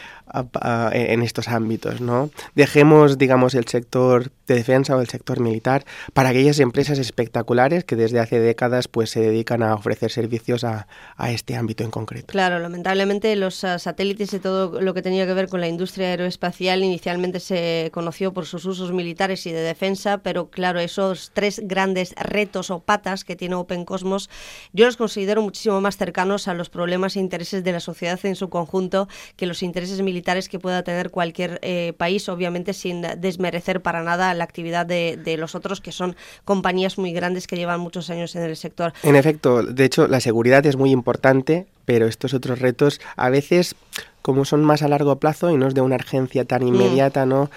en 0.93 1.23
estos 1.23 1.49
ámbitos, 1.49 2.01
¿no? 2.01 2.31
Dejemos, 2.55 3.17
digamos, 3.17 3.55
el 3.55 3.67
sector 3.69 4.33
de 4.47 4.57
defensa 4.57 4.97
o 4.97 5.01
el 5.01 5.09
sector 5.09 5.41
militar 5.41 5.85
para 6.15 6.31
aquellas 6.31 6.59
empresas 6.59 6.99
espectaculares 6.99 7.85
que 7.85 7.97
desde 7.97 8.19
hace 8.19 8.41
décadas 8.41 8.89
pues 8.89 9.11
se 9.11 9.21
dedican 9.21 9.63
a 9.63 9.66
ofrecer 9.75 10.11
servicios 10.11 10.65
a, 10.65 10.87
este 11.29 11.57
ámbito 11.57 11.83
en 11.83 11.91
concreto. 11.91 12.27
Claro, 12.29 12.59
lamentablemente 12.59 13.35
los 13.37 13.65
ah, 13.65 13.79
satélites 13.79 14.33
y 14.33 14.39
todo 14.39 14.81
lo 14.81 14.95
que 14.95 15.03
tenía 15.03 15.27
que 15.27 15.35
ver 15.35 15.49
con 15.49 15.61
la 15.61 15.69
industria 15.69 16.09
aeroespacial 16.09 16.85
inicialmente 16.85 17.41
se 17.41 17.91
conoció 17.93 18.33
por 18.33 18.47
sus 18.47 18.65
usos 18.65 18.93
militares 18.93 19.47
y 19.47 19.53
de 19.53 19.61
defensa, 19.61 20.19
pero 20.19 20.51
claro, 20.51 20.79
esos 20.79 21.31
tres 21.33 21.61
grandes 21.65 22.15
retos 22.17 22.71
o 22.71 22.81
patas 22.81 23.25
que 23.25 23.37
tiene 23.37 23.57
Open 23.57 23.85
Cosmos, 23.85 24.31
yo 24.73 24.87
los 24.87 24.97
considero 24.97 25.43
muchísimo 25.43 25.81
más 25.81 25.97
cercanos 25.97 26.49
a 26.49 26.55
los 26.55 26.71
problemas 26.71 27.17
e 27.17 27.21
intereses 27.21 27.65
de 27.65 27.73
la 27.73 27.81
sociedad 27.81 28.19
en 28.25 28.37
su 28.37 28.49
conjunto 28.49 29.09
que 29.37 29.47
los 29.47 29.63
intereses 29.63 30.01
militares 30.03 30.49
que 30.49 30.59
pueda 30.59 30.83
tener 30.83 31.11
cualquier 31.11 31.59
eh, 31.63 31.93
país, 31.97 32.29
obviamente 32.29 32.73
sin 32.73 33.03
desmerecer 33.19 33.83
para 33.83 34.03
nada 34.03 34.33
la 34.35 34.45
actividad 34.45 34.87
de, 34.87 35.19
de 35.23 35.37
los 35.37 35.55
otros, 35.55 35.81
que 35.81 35.93
son 35.93 36.17
compañías 36.45 36.99
muy 36.99 37.13
grandes 37.13 37.47
que 37.47 37.57
llevan 37.57 37.81
muchos 37.81 38.11
años 38.11 38.35
en 38.37 38.43
el 38.43 38.57
sector. 38.57 38.93
En 39.03 39.17
efecto, 39.17 39.46
de 39.63 39.85
hecho, 39.85 40.09
la 40.09 40.21
seguridad 40.21 40.65
es 40.67 40.77
muy 40.77 40.91
importante, 40.91 41.67
pero 41.85 42.07
estos 42.07 42.35
otros 42.35 42.59
retos 42.59 43.01
a 43.17 43.31
veces 43.31 43.77
como 44.23 44.45
son 44.45 44.65
más 44.65 44.83
a 44.83 44.89
largo 44.89 45.21
plazo 45.21 45.51
y 45.51 45.57
no 45.57 45.69
es 45.69 45.75
de 45.75 45.83
una 45.83 45.95
urgencia 45.95 46.45
tan 46.45 46.65
mm. 46.65 46.69
inmediata, 46.69 47.27
¿no? 47.27 47.49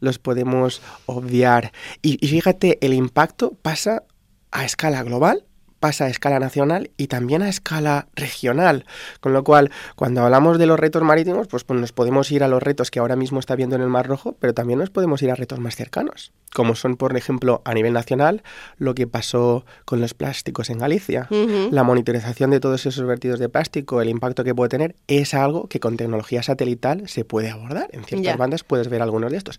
Los, 0.00 0.18
podemos 0.18 0.82
obviar. 1.06 1.72
y, 2.02 2.18
fíjate, 2.18 2.78
el 2.84 2.92
impacto 2.92 3.54
pasa 3.62 4.02
a 4.50 4.64
escala 4.66 5.02
global 5.02 5.46
pasa 5.82 6.04
a 6.04 6.08
escala 6.08 6.38
nacional 6.38 6.92
y 6.96 7.08
también 7.08 7.42
a 7.42 7.48
escala 7.48 8.06
regional. 8.14 8.86
Con 9.20 9.32
lo 9.32 9.42
cual, 9.42 9.72
cuando 9.96 10.22
hablamos 10.22 10.56
de 10.56 10.66
los 10.66 10.78
retos 10.78 11.02
marítimos, 11.02 11.48
pues, 11.48 11.64
pues, 11.64 11.80
nos 11.80 11.90
podemos 11.90 12.30
ir 12.30 12.44
a 12.44 12.48
los 12.48 12.62
retos 12.62 12.92
que 12.92 13.00
ahora 13.00 13.16
mismo 13.16 13.40
está 13.40 13.56
viendo 13.56 13.74
en 13.74 13.82
el 13.82 13.88
Mar 13.88 14.06
Rojo, 14.06 14.36
pero 14.38 14.54
también 14.54 14.78
nos 14.78 14.90
podemos 14.90 15.20
ir 15.22 15.32
a 15.32 15.34
retos 15.34 15.58
más 15.58 15.74
cercanos, 15.74 16.32
como 16.54 16.76
son, 16.76 16.96
por 16.96 17.16
ejemplo, 17.16 17.62
a 17.64 17.74
nivel 17.74 17.94
nacional, 17.94 18.44
lo 18.78 18.94
que 18.94 19.08
pasó 19.08 19.66
con 19.84 20.00
los 20.00 20.14
plásticos 20.14 20.70
en 20.70 20.78
Galicia. 20.78 21.26
La 21.72 21.82
monitorización 21.82 22.50
de 22.50 22.60
todos 22.60 22.86
esos 22.86 23.04
vertidos 23.04 23.40
de 23.40 23.48
plástico, 23.48 24.00
el 24.00 24.08
impacto 24.08 24.44
que 24.44 24.54
puede 24.54 24.68
tener, 24.68 24.94
es 25.08 25.34
algo 25.34 25.66
que 25.66 25.80
con 25.80 25.96
tecnología 25.96 26.44
satelital 26.44 27.08
se 27.08 27.24
puede 27.24 27.50
abordar. 27.50 27.88
En 27.92 28.04
ciertas 28.04 28.36
bandas 28.36 28.62
puedes 28.62 28.88
ver 28.88 29.02
algunos 29.02 29.32
de 29.32 29.38
estos. 29.38 29.58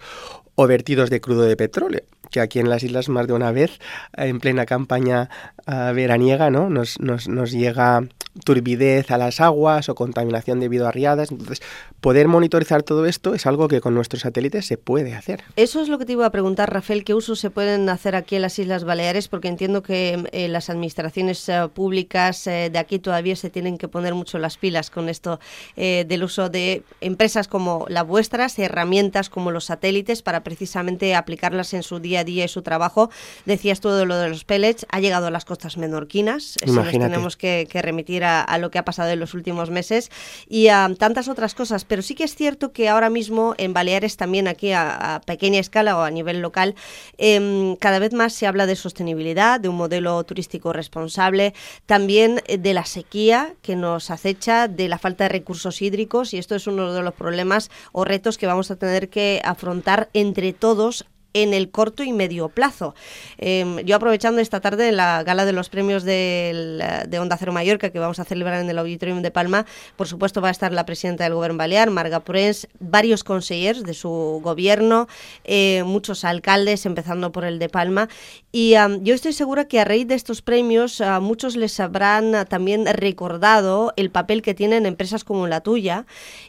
O 0.56 0.68
vertidos 0.68 1.10
de 1.10 1.20
crudo 1.20 1.42
de 1.42 1.58
petróleo 1.58 2.03
que 2.33 2.41
aquí 2.41 2.59
en 2.59 2.67
las 2.67 2.83
islas 2.83 3.07
más 3.07 3.27
de 3.27 3.33
una 3.33 3.51
vez, 3.51 3.79
en 4.17 4.39
plena 4.39 4.65
campaña 4.65 5.29
ah, 5.67 5.91
veraniega, 5.93 6.49
¿no? 6.49 6.69
Nos, 6.69 6.99
nos, 6.99 7.29
nos 7.29 7.51
llega 7.51 8.01
turbidez 8.43 9.11
a 9.11 9.17
las 9.17 9.39
aguas 9.39 9.89
o 9.89 9.95
contaminación 9.95 10.59
debido 10.59 10.87
a 10.87 10.91
riadas. 10.91 11.31
Entonces, 11.31 11.61
poder 12.01 12.27
monitorizar 12.27 12.83
todo 12.83 13.05
esto 13.05 13.35
es 13.35 13.45
algo 13.45 13.67
que 13.67 13.81
con 13.81 13.93
nuestros 13.93 14.23
satélites 14.23 14.65
se 14.65 14.77
puede 14.77 15.13
hacer. 15.13 15.43
Eso 15.55 15.81
es 15.81 15.89
lo 15.89 15.99
que 15.99 16.05
te 16.05 16.13
iba 16.13 16.25
a 16.25 16.31
preguntar, 16.31 16.73
Rafael, 16.73 17.03
¿qué 17.03 17.13
usos 17.13 17.39
se 17.39 17.49
pueden 17.49 17.87
hacer 17.89 18.15
aquí 18.15 18.35
en 18.35 18.41
las 18.41 18.57
Islas 18.57 18.83
Baleares? 18.83 19.27
Porque 19.27 19.47
entiendo 19.47 19.83
que 19.83 20.23
eh, 20.31 20.47
las 20.47 20.69
administraciones 20.69 21.47
eh, 21.47 21.69
públicas 21.73 22.47
eh, 22.47 22.69
de 22.71 22.79
aquí 22.79 22.99
todavía 22.99 23.35
se 23.35 23.49
tienen 23.49 23.77
que 23.77 23.87
poner 23.87 24.15
mucho 24.15 24.39
las 24.39 24.57
pilas 24.57 24.89
con 24.89 25.09
esto 25.09 25.39
del 25.75 26.23
uso 26.23 26.49
de 26.49 26.83
empresas 27.01 27.47
como 27.47 27.85
la 27.89 28.03
vuestras, 28.03 28.57
herramientas 28.57 29.29
como 29.29 29.51
los 29.51 29.65
satélites 29.65 30.21
para 30.21 30.43
precisamente 30.43 31.15
aplicarlas 31.15 31.73
en 31.73 31.83
su 31.83 31.99
día 31.99 32.21
a 32.21 32.23
día 32.24 32.46
y 32.46 32.48
su 32.48 32.62
trabajo. 32.62 33.10
Decías 33.46 33.80
todo 33.80 34.06
lo 34.06 34.18
de 34.18 34.30
los 34.30 34.44
pellets, 34.46 34.86
ha 34.89 35.00
llegado 35.00 35.27
a 35.27 35.32
las 35.32 35.46
costas 35.46 35.77
menorquinas, 35.77 36.56
eso 36.62 36.84
nos 36.84 36.92
tenemos 36.92 37.38
que 37.38 37.68
remitir 37.74 38.24
a, 38.24 38.58
lo 38.58 38.72
que 38.72 38.80
ha 38.80 38.86
pasado 38.86 39.10
en 39.10 39.20
los 39.20 39.34
últimos 39.34 39.70
meses 39.70 40.12
y 40.48 40.68
a 40.68 40.89
tantas 40.98 41.27
otras 41.27 41.56
cosas. 41.56 41.86
Pero 41.86 42.01
sí 42.01 42.15
que 42.15 42.24
es 42.24 42.36
cierto 42.36 42.72
que 42.72 42.89
ahora 42.89 43.10
mismo 43.10 43.56
en 43.58 43.74
Baleares, 43.74 44.18
también 44.18 44.48
aquí 44.48 44.72
a, 44.72 45.22
pequeña 45.25 45.60
escala 45.60 45.98
o 45.98 46.01
a 46.01 46.12
nivel 46.12 46.42
local, 46.42 46.75
em, 47.18 47.75
cada 47.77 48.00
vez 48.00 48.13
más 48.13 48.34
se 48.34 48.48
habla 48.48 48.65
de 48.65 48.75
sostenibilidad, 48.75 49.60
de 49.60 49.70
un 49.70 49.75
modelo 49.75 50.24
turístico 50.24 50.74
responsable, 50.74 51.53
también 51.86 52.42
eh, 52.48 52.58
de 52.58 52.74
la 52.74 52.86
sequía 52.86 53.53
que 53.62 53.75
nos 53.75 54.12
acecha, 54.12 54.68
de 54.68 54.88
la 54.88 54.98
falta 54.98 55.25
de 55.25 55.30
recursos 55.30 55.82
hídricos 55.82 56.34
y 56.34 56.38
esto 56.38 56.56
es 56.56 56.68
uno 56.68 56.94
de 56.94 57.01
los 57.01 57.13
problemas 57.13 57.70
o 57.92 58.06
retos 58.06 58.38
que 58.38 58.48
vamos 58.48 58.72
a 58.72 58.75
tener 58.75 59.10
que 59.10 59.42
afrontar 59.44 60.10
entre 60.13 60.53
todos 60.53 61.06
en 61.33 61.53
el 61.53 61.69
corto 61.71 62.03
y 62.03 62.13
medio 62.13 62.49
plazo. 62.49 62.95
Em, 63.37 63.79
yo 63.79 63.95
aprovechando 63.95 64.41
esta 64.41 64.61
tarde 64.61 64.91
la 64.91 65.23
gala 65.23 65.45
de 65.45 65.53
los 65.53 65.69
premios 65.69 66.03
de 66.03 67.17
Onda 67.19 67.37
Cero 67.37 67.51
Mallorca 67.51 67.89
que 67.89 67.99
vamos 67.99 68.19
a 68.19 68.25
celebrar 68.25 68.61
en 68.61 68.69
el 68.69 68.77
Auditorium 68.77 69.21
de 69.21 69.31
Palma, 69.31 69.65
por 69.95 70.07
supuesto 70.07 70.41
va 70.41 70.49
a 70.49 70.51
estar 70.51 70.71
la 70.71 70.85
presidenta 70.85 71.23
del 71.23 71.33
Gobierno 71.33 71.57
Balear, 71.57 71.89
Marga 71.89 72.19
Purens, 72.19 72.67
varios 72.79 73.23
consejeros 73.23 73.83
de 73.83 73.93
su 73.93 74.41
gobierno, 74.43 75.07
eh, 75.43 75.83
muchos 75.85 76.23
alcaldes, 76.25 76.85
empezando 76.85 77.31
por 77.31 77.45
el 77.45 77.59
de 77.59 77.69
Palma. 77.69 78.09
Y 78.51 78.75
yo 79.01 79.15
estoy 79.15 79.33
segura 79.33 79.67
que 79.67 79.79
a 79.79 79.85
raíz 79.85 80.07
de 80.07 80.15
estos 80.15 80.41
premios 80.41 81.01
a 81.01 81.19
muchos 81.19 81.55
les 81.55 81.79
habrán 81.79 82.35
ah, 82.35 82.45
también 82.45 82.85
recordado 82.85 83.93
el 83.95 84.11
papel 84.11 84.41
que 84.41 84.53
tienen 84.53 84.85
empresas 84.85 85.23
como 85.23 85.47
la 85.47 85.61
tuya 85.61 86.05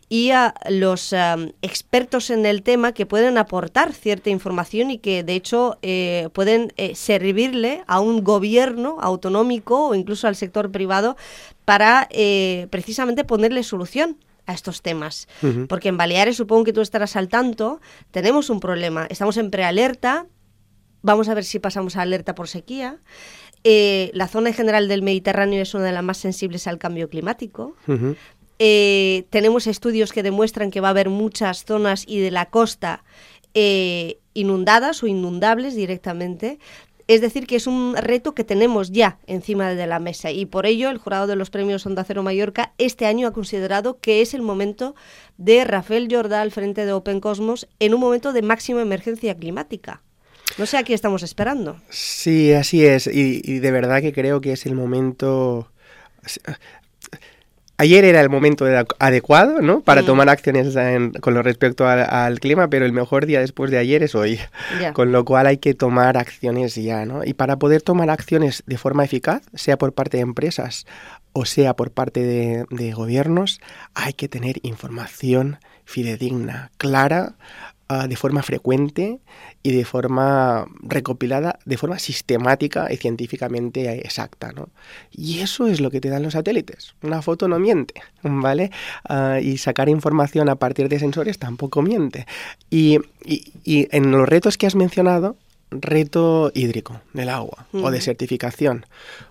y 0.09 0.31
a 0.31 0.55
los 0.69 1.15
expertos 1.63 2.31
en 2.31 2.45
el 2.45 2.63
tema 2.63 2.93
que 2.93 3.07
pueden 3.07 3.39
aportar 3.39 3.93
cierta 3.93 4.31
información 4.31 4.74
y 4.75 4.99
que 4.99 5.23
de 5.23 5.35
hecho 5.35 5.79
eh, 5.83 6.29
pueden 6.33 6.73
eh, 6.77 6.95
servirle 6.95 7.85
a 7.87 8.01
un 8.01 8.25
gobierno 8.25 8.99
autonómico 9.01 9.89
o 9.89 9.95
incluso 9.95 10.27
al 10.27 10.37
sector 10.37 10.71
privado 10.73 11.17
para 11.65 12.09
eh, 12.11 12.67
precisamente 12.71 13.25
ponerle 13.25 13.63
solución 13.63 14.19
a 14.47 14.53
estos 14.53 14.83
temas. 14.83 15.27
Porque 15.69 15.89
en 15.89 15.97
Baleares, 15.97 16.37
supongo 16.37 16.65
que 16.65 16.75
tú 16.75 16.83
estarás 16.83 17.17
al 17.17 17.29
tanto, 17.29 17.81
tenemos 18.11 18.51
un 18.51 18.61
problema. 18.61 19.07
Estamos 19.09 19.39
en 19.39 19.51
prealerta, 19.51 20.27
vamos 21.01 21.31
a 21.31 21.35
ver 21.35 21.45
si 21.45 21.59
pasamos 21.61 21.97
a 21.97 22.03
alerta 22.03 22.35
por 22.35 22.49
sequía. 22.49 22.99
la 23.65 24.29
zona 24.29 24.51
en 24.51 24.55
general 24.55 24.87
del 24.87 25.01
Mediterráneo 25.01 25.63
es 25.63 25.73
una 25.73 25.85
de 25.85 25.93
las 25.93 26.05
más 26.05 26.19
sensibles 26.19 26.67
al 26.67 26.77
cambio 26.77 27.09
climático. 27.09 27.75
tenemos 28.59 29.67
estudios 29.67 30.13
que 30.13 30.23
demuestran 30.23 30.71
que 30.71 30.83
va 30.83 30.89
a 30.89 30.91
haber 30.91 31.09
muchas 31.09 31.65
zonas 31.65 32.05
y 32.07 32.19
de 32.19 32.31
la 32.31 32.51
costa 32.51 33.03
eh, 33.55 34.19
inundadas 34.35 35.03
o 35.03 35.07
inundables 35.07 35.75
directamente. 35.75 36.59
Es 37.07 37.21
decir, 37.21 37.47
que 37.47 37.57
es 37.57 37.67
un 37.67 37.95
reto 37.97 38.35
que 38.35 38.45
tenemos 38.45 38.91
ya 38.91 39.19
encima 39.27 39.75
de 39.75 39.87
la 39.87 39.99
mesa 39.99 40.31
y 40.31 40.47
por 40.47 40.65
ello 40.65 40.89
el 40.89 40.99
jurado 40.99 41.27
de 41.27 41.37
los 41.37 41.51
premios 41.51 41.85
Onda 41.85 42.03
Cero 42.05 42.23
Mallorca 42.23 42.73
este 42.79 43.05
año 43.05 43.29
ha 43.29 43.33
considerado 43.33 43.99
que 44.01 44.23
es 44.23 44.33
el 44.33 44.41
momento 44.41 44.95
de 45.37 45.65
Rafael 45.65 46.09
Jordá 46.11 46.41
al 46.41 46.51
frente 46.51 46.87
de 46.87 46.93
Open 46.93 47.21
Cosmos 47.21 47.69
en 47.79 47.93
un 47.93 48.01
momento 48.01 48.33
de 48.33 48.41
máxima 48.41 48.81
emergencia 48.81 49.37
climática. 49.37 50.03
No 50.57 50.67
sé 50.67 50.79
a 50.79 50.83
qué 50.83 50.95
estamos 50.95 51.23
esperando. 51.23 51.81
Sí, 51.91 52.53
así 52.53 52.85
es. 52.85 53.07
Y, 53.07 53.43
y, 53.45 53.59
de 53.59 53.71
verdad 53.71 54.01
que 54.01 54.13
creo 54.13 54.41
que 54.41 54.53
es 54.53 54.67
el 54.67 54.75
momento. 54.75 55.71
Ayer 57.77 58.05
era 58.05 58.21
el 58.21 58.31
momento 58.31 58.67
adecuado, 58.99 59.61
¿no? 59.61 59.81
Para 59.81 60.03
mm. 60.03 60.07
tomar 60.07 60.29
acciones 60.29 60.77
con 61.21 61.35
lo 61.35 61.43
respecto 61.43 61.87
al, 61.89 62.39
clima, 62.41 62.69
pero 62.69 62.87
el 62.87 62.93
mejor 62.93 63.27
día 63.27 63.41
después 63.41 63.71
de 63.71 63.79
ayer 63.79 64.03
es 64.03 64.15
hoy. 64.15 64.39
Con 64.93 65.13
lo 65.13 65.25
cual 65.25 65.47
hay 65.47 65.59
que 65.59 65.75
tomar 65.75 66.17
acciones 66.17 66.77
ya, 66.77 67.05
¿no? 67.05 67.25
Y 67.25 67.35
para 67.35 67.59
poder 67.59 67.83
tomar 67.83 68.11
acciones 68.11 68.63
de 68.67 68.79
forma 68.79 69.05
eficaz, 69.05 69.43
sea 69.55 69.77
por 69.77 69.93
parte 69.93 70.19
de 70.19 70.23
empresas 70.23 70.87
o 71.37 71.47
sea 71.47 71.75
por 71.75 71.91
parte 71.91 72.67
de 72.71 72.93
gobiernos, 72.93 73.61
hay 73.93 74.13
que 74.13 74.29
tener 74.29 74.61
información 74.63 75.59
fidedigna, 75.85 76.71
clara, 76.79 77.35
Ah, 77.87 78.09
de 78.09 78.17
forma 78.17 78.43
frecuente 78.43 79.21
y 79.63 79.73
de 79.73 79.85
forma 79.85 80.67
recopilada, 80.81 81.59
de 81.67 81.77
forma 81.77 81.99
sistemática 81.99 82.91
y 82.91 82.97
científicamente 82.97 84.01
exacta. 84.07 84.53
¿no? 84.53 84.71
Y 85.13 85.41
eso 85.41 85.67
es 85.67 85.83
lo 85.83 85.91
que 85.91 86.01
te 86.01 86.09
dan 86.09 86.23
los 86.23 86.33
satélites. 86.33 86.95
Una 87.03 87.21
foto 87.21 87.47
no 87.47 87.59
miente, 87.59 88.01
¿vale? 88.23 88.71
Ah, 89.07 89.39
y 89.43 89.59
sacar 89.59 89.91
información 89.91 90.49
a 90.49 90.57
partir 90.57 90.89
de 90.89 90.99
sensores 90.99 91.39
tampoco 91.39 91.83
miente. 91.83 92.27
Y, 92.71 93.01
y 93.27 93.87
en 93.95 94.11
los 94.11 94.27
retos 94.27 94.57
que 94.57 94.67
has 94.67 94.77
mencionado, 94.77 95.37
reto 95.71 96.51
hídrico 96.55 97.01
del 97.13 97.29
agua 97.29 97.67
o 97.73 97.91
de 97.91 98.01
certificación. 98.01 98.87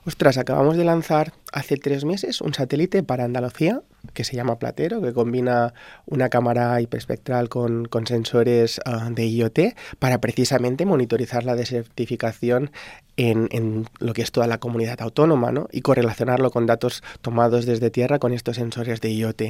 Ostras, 0.05 0.37
acabamos 0.37 0.77
de 0.77 0.83
lanzar 0.83 1.33
hace 1.51 1.77
tres 1.77 2.05
meses 2.05 2.41
un 2.41 2.53
satélite 2.53 3.03
para 3.03 3.23
Andalucía 3.23 3.81
que 4.13 4.25
se 4.25 4.35
llama 4.35 4.59
Platero, 4.59 5.01
que 5.01 5.13
combina 5.13 5.73
una 6.05 6.27
cámara 6.27 6.79
hiperespectral 6.81 7.47
con, 7.47 7.85
con 7.85 8.05
sensores 8.05 8.81
ah, 8.85 9.09
de 9.09 9.27
IoT 9.27 9.59
para 9.97 10.19
precisamente 10.19 10.85
monitorizar 10.85 11.45
la 11.45 11.55
desertificación 11.55 12.71
en, 13.15 13.47
en, 13.51 13.87
lo 13.99 14.13
que 14.13 14.21
es 14.21 14.31
toda 14.31 14.47
la 14.47 14.57
comunidad 14.57 15.01
autónoma 15.01 15.51
¿no? 15.51 15.67
y 15.71 15.81
correlacionarlo 15.81 16.51
con 16.51 16.65
datos 16.65 17.01
tomados 17.21 17.65
desde 17.65 17.91
tierra 17.91 18.19
con 18.19 18.33
estos 18.33 18.57
sensores 18.57 18.99
de 18.99 19.13
IoT. 19.13 19.41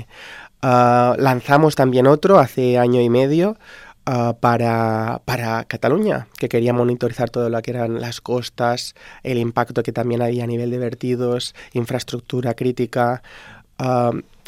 Ah, 0.61 1.15
lanzamos 1.17 1.75
también 1.75 2.05
otro 2.05 2.37
hace 2.37 2.77
año 2.77 3.01
y 3.01 3.09
medio 3.09 3.57
Ah, 4.05 4.35
para, 4.37 5.21
para, 5.23 5.63
Cataluña, 5.63 6.27
que 6.37 6.49
quería 6.49 6.73
monitorizar 6.73 7.29
todo 7.29 7.49
lo 7.49 7.61
que 7.61 7.71
eran 7.71 8.01
las 8.01 8.19
costas, 8.19 8.95
el 9.23 9.37
impacto 9.37 9.81
que 9.81 9.93
también 9.93 10.21
había 10.21 10.43
a 10.43 10.47
nivel 10.47 10.71
de 10.71 10.77
vertidos, 10.77 11.55
infraestructura 11.71 12.53
crítica. 12.53 13.23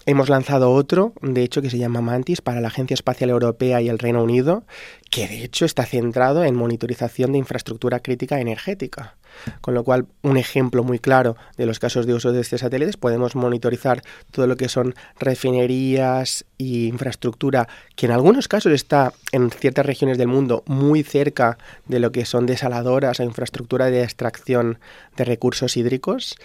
Hemos 0.08 0.30
lanzado 0.30 0.72
otro, 0.72 1.14
de 1.22 1.42
hecho, 1.42 1.62
que 1.62 1.70
se 1.70 1.78
llama 1.80 2.02
Mantis 2.02 2.42
para 2.42 2.62
la 2.62 2.68
Agencia 2.68 2.94
Espacial 2.94 3.32
Europea 3.32 3.82
y 3.82 3.90
el 3.90 3.98
Reino 3.98 4.24
Unido, 4.24 4.64
que 5.10 5.28
de 5.28 5.44
hecho 5.44 5.66
está 5.66 5.86
centrado 5.86 6.44
en 6.44 6.54
monitorización 6.54 7.32
de 7.32 7.40
infraestructura 7.40 8.02
crítica 8.02 8.40
energética. 8.40 9.16
Con 9.62 9.74
lo 9.74 9.84
cual, 9.84 10.06
un 10.22 10.38
ejemplo 10.38 10.84
muy 10.84 11.00
claro 11.00 11.36
de 11.58 11.66
los 11.66 11.80
casos 11.80 12.06
de 12.06 12.14
uso 12.14 12.32
de 12.32 12.42
estos 12.42 12.62
satélites, 12.62 12.98
podemos 12.98 13.36
monitorizar 13.36 14.02
todo 14.32 14.48
lo 14.48 14.58
que 14.58 14.70
son 14.70 14.96
refinerías 15.20 16.46
y 16.58 16.88
infraestructura 16.88 17.68
que 17.96 18.06
en 18.06 18.12
algunos 18.12 18.48
casos 18.48 18.72
está 18.72 19.14
en 19.32 19.52
ciertas 19.52 19.86
regiones 19.86 20.18
del 20.18 20.28
mundo 20.28 20.64
muy 20.68 21.04
cerca 21.04 21.58
de 21.86 22.00
lo 22.00 22.12
que 22.12 22.26
son 22.26 22.46
desaladoras 22.46 23.20
o 23.20 23.24
infraestructura 23.24 23.86
de 23.88 24.04
extracción 24.04 24.80
de 25.16 25.26
recursos 25.26 25.78
hídricos 25.78 26.36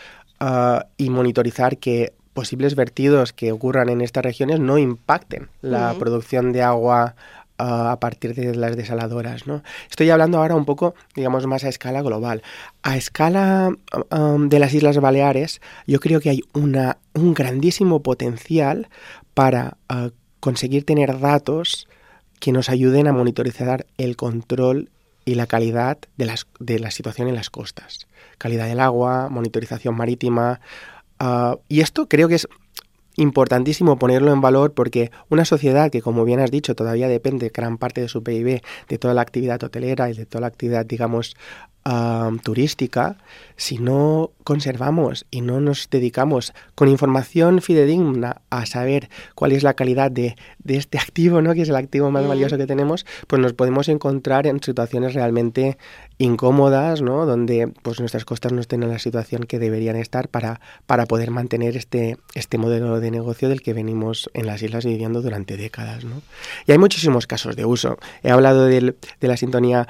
ah, 0.40 0.86
y 0.96 1.10
monitorizar 1.10 1.78
que 1.78 2.12
posibles 2.32 2.76
vertidos 2.76 3.32
que 3.32 3.52
ocurran 3.52 3.88
en 3.88 4.00
estas 4.00 4.24
regiones 4.24 4.60
no 4.60 4.78
impacten 4.78 5.48
la 5.62 5.94
producción 5.98 6.52
de 6.52 6.62
agua 6.62 7.16
a 7.60 8.00
partir 8.00 8.34
de 8.34 8.54
las 8.54 8.76
desaladoras. 8.76 9.46
¿no? 9.46 9.62
Estoy 9.88 10.10
hablando 10.10 10.38
ahora 10.38 10.54
un 10.54 10.64
poco, 10.64 10.94
digamos, 11.14 11.46
más 11.46 11.64
a 11.64 11.68
escala 11.68 12.02
global. 12.02 12.42
A 12.82 12.96
escala 12.96 13.70
um, 14.10 14.48
de 14.48 14.58
las 14.58 14.72
Islas 14.74 14.98
Baleares, 14.98 15.60
yo 15.86 16.00
creo 16.00 16.20
que 16.20 16.30
hay 16.30 16.42
una, 16.54 16.98
un 17.14 17.34
grandísimo 17.34 18.02
potencial 18.02 18.88
para 19.34 19.76
uh, 19.92 20.10
conseguir 20.40 20.84
tener 20.84 21.20
datos 21.20 21.88
que 22.40 22.52
nos 22.52 22.70
ayuden 22.70 23.06
a 23.06 23.12
monitorizar 23.12 23.86
el 23.98 24.16
control 24.16 24.90
y 25.24 25.34
la 25.34 25.46
calidad 25.46 25.98
de, 26.16 26.24
las, 26.24 26.46
de 26.58 26.78
la 26.78 26.90
situación 26.90 27.28
en 27.28 27.34
las 27.34 27.50
costas. 27.50 28.06
Calidad 28.38 28.66
del 28.66 28.80
agua, 28.80 29.28
monitorización 29.28 29.94
marítima. 29.94 30.60
Uh, 31.20 31.56
y 31.68 31.80
esto 31.80 32.08
creo 32.08 32.28
que 32.28 32.36
es 32.36 32.48
importantísimo 33.20 33.98
ponerlo 33.98 34.32
en 34.32 34.40
valor 34.40 34.72
porque 34.72 35.10
una 35.28 35.44
sociedad 35.44 35.90
que, 35.90 36.02
como 36.02 36.24
bien 36.24 36.40
has 36.40 36.50
dicho, 36.50 36.74
todavía 36.74 37.08
depende 37.08 37.50
gran 37.54 37.78
parte 37.78 38.00
de 38.00 38.08
su 38.08 38.22
PIB 38.22 38.62
de 38.88 38.98
toda 38.98 39.14
la 39.14 39.22
actividad 39.22 39.62
hotelera 39.62 40.10
y 40.10 40.14
de 40.14 40.26
toda 40.26 40.42
la 40.42 40.46
actividad, 40.48 40.86
digamos, 40.86 41.36
turística, 42.42 43.16
si 43.56 43.78
no 43.78 44.30
conservamos 44.44 45.26
y 45.30 45.40
no 45.40 45.60
nos 45.60 45.88
dedicamos 45.90 46.52
con 46.74 46.88
información 46.88 47.62
fidedigna 47.62 48.42
a 48.50 48.66
saber 48.66 49.08
cuál 49.34 49.52
es 49.52 49.62
la 49.62 49.74
calidad 49.74 50.10
de, 50.10 50.36
este 50.66 50.98
activo, 50.98 51.40
¿no? 51.42 51.54
que 51.54 51.62
es 51.62 51.68
el 51.68 51.76
activo 51.76 52.10
más 52.10 52.26
valioso 52.26 52.58
que 52.58 52.66
tenemos, 52.66 53.06
pues 53.26 53.40
nos 53.40 53.54
podemos 53.54 53.88
encontrar 53.88 54.46
en 54.46 54.62
situaciones 54.62 55.14
realmente 55.14 55.78
incómodas, 56.20 57.00
¿no? 57.00 57.24
donde 57.24 57.72
pues 57.82 57.98
nuestras 57.98 58.26
costas 58.26 58.52
no 58.52 58.60
estén 58.60 58.82
en 58.82 58.90
la 58.90 58.98
situación 58.98 59.44
que 59.44 59.58
deberían 59.58 59.96
estar 59.96 60.28
para, 60.28 60.60
para 60.86 61.06
poder 61.06 61.30
mantener 61.30 61.78
este, 61.78 62.18
este 62.34 62.58
modelo 62.58 63.00
de 63.00 63.10
negocio 63.10 63.48
del 63.48 63.62
que 63.62 63.72
venimos 63.72 64.28
en 64.34 64.46
las 64.46 64.62
islas 64.62 64.84
viviendo 64.84 65.22
durante 65.22 65.56
décadas. 65.56 66.04
¿no? 66.04 66.20
Y 66.66 66.72
hay 66.72 66.78
muchísimos 66.78 67.26
casos 67.26 67.56
de 67.56 67.64
uso. 67.64 67.96
He 68.22 68.30
hablado 68.30 68.66
de 68.66 68.94
la 69.20 69.36
sintonía 69.38 69.88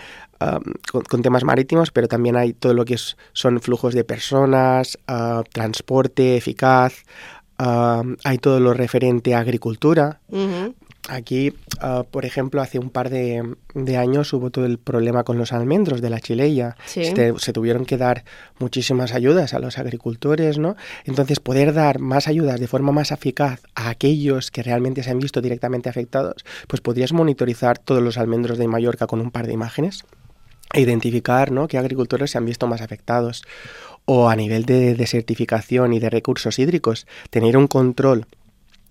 con, 1.09 1.23
temas 1.23 1.43
marítimos, 1.43 1.91
pero 1.91 2.07
también 2.07 2.37
hay 2.37 2.53
todo 2.53 2.75
lo 2.75 2.85
que 2.85 2.97
son 3.33 3.61
flujos 3.61 3.93
de 3.93 4.05
personas, 4.05 4.99
ah, 5.09 5.43
transporte 5.53 6.37
eficaz, 6.37 6.95
hay 7.59 8.39
todo 8.39 8.61
lo 8.61 8.73
referente 8.73 9.35
a 9.35 9.41
agricultura. 9.41 10.21
Aquí, 11.09 11.55
ah, 11.81 12.05
por 12.09 12.25
ejemplo, 12.25 12.61
hace 12.61 12.79
un 12.79 12.91
par 12.91 13.09
de, 13.09 13.57
años 13.97 14.33
hubo 14.33 14.51
todo 14.51 14.67
el 14.67 14.79
problema 14.79 15.25
con 15.25 15.39
los 15.39 15.53
almendros 15.53 16.03
de 16.03 16.11
la 16.11 16.21
chileya. 16.21 16.77
Se, 16.85 17.35
se, 17.39 17.53
tuvieron 17.53 17.87
que 17.87 17.97
dar 17.97 18.25
muchísimas 18.59 19.13
ayudas 19.13 19.55
a 19.55 19.59
los 19.59 19.79
agricultores, 19.79 20.59
¿no? 20.59 20.77
Entonces, 21.05 21.41
poder 21.41 21.73
dar 21.73 21.99
más 22.01 22.29
ayudas 22.29 22.61
de 22.61 22.67
forma 22.69 22.93
más 22.93 23.13
eficaz 23.13 23.63
a 23.75 23.89
aquellos 23.89 24.51
que 24.51 24.63
realmente 24.63 25.03
se 25.03 25.11
han 25.11 25.19
visto 25.19 25.41
directamente 25.41 25.89
afectados, 25.89 26.45
pues 26.69 26.81
podrías 26.81 27.13
monitorizar 27.13 27.79
todos 27.79 28.03
los 28.03 28.19
almendros 28.19 28.59
de 28.59 28.69
Mallorca 28.69 29.07
con 29.07 29.21
un 29.21 29.31
par 29.31 29.47
de 29.47 29.55
imágenes 29.55 30.05
e 30.73 30.81
identificar 30.81 31.51
¿no? 31.51 31.67
qué 31.67 31.79
agricultores 31.79 32.31
se 32.31 32.39
han 32.39 32.45
visto 32.45 32.67
más 32.67 32.81
afectados. 32.81 33.43
O 34.05 34.29
a 34.29 34.37
nivel 34.37 34.65
de 34.65 34.95
desertificación 34.95 35.93
y 35.93 36.01
de 36.01 36.11
recursos 36.11 36.59
hídricos, 36.59 37.07
tener 37.31 37.57
un 37.57 37.69
control 37.69 38.27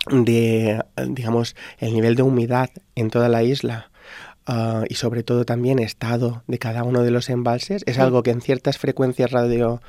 de, 0.10 0.82
digamos, 1.08 1.56
el 1.80 1.94
nivel 1.94 2.16
de 2.16 2.24
humedad 2.24 2.70
en 2.96 3.10
toda 3.10 3.30
la 3.30 3.44
isla 3.44 3.92
ah, 4.46 4.84
y 4.88 4.96
sobre 4.96 5.24
todo 5.24 5.46
también 5.46 5.80
estado 5.80 6.44
de 6.48 6.60
cada 6.60 6.84
uno 6.84 7.04
de 7.04 7.12
los 7.12 7.30
embalses 7.30 7.84
es 7.86 8.00
algo 8.00 8.24
que 8.24 8.32
en 8.32 8.42
ciertas 8.42 8.78
frecuencias 8.78 9.32
radio 9.32 9.82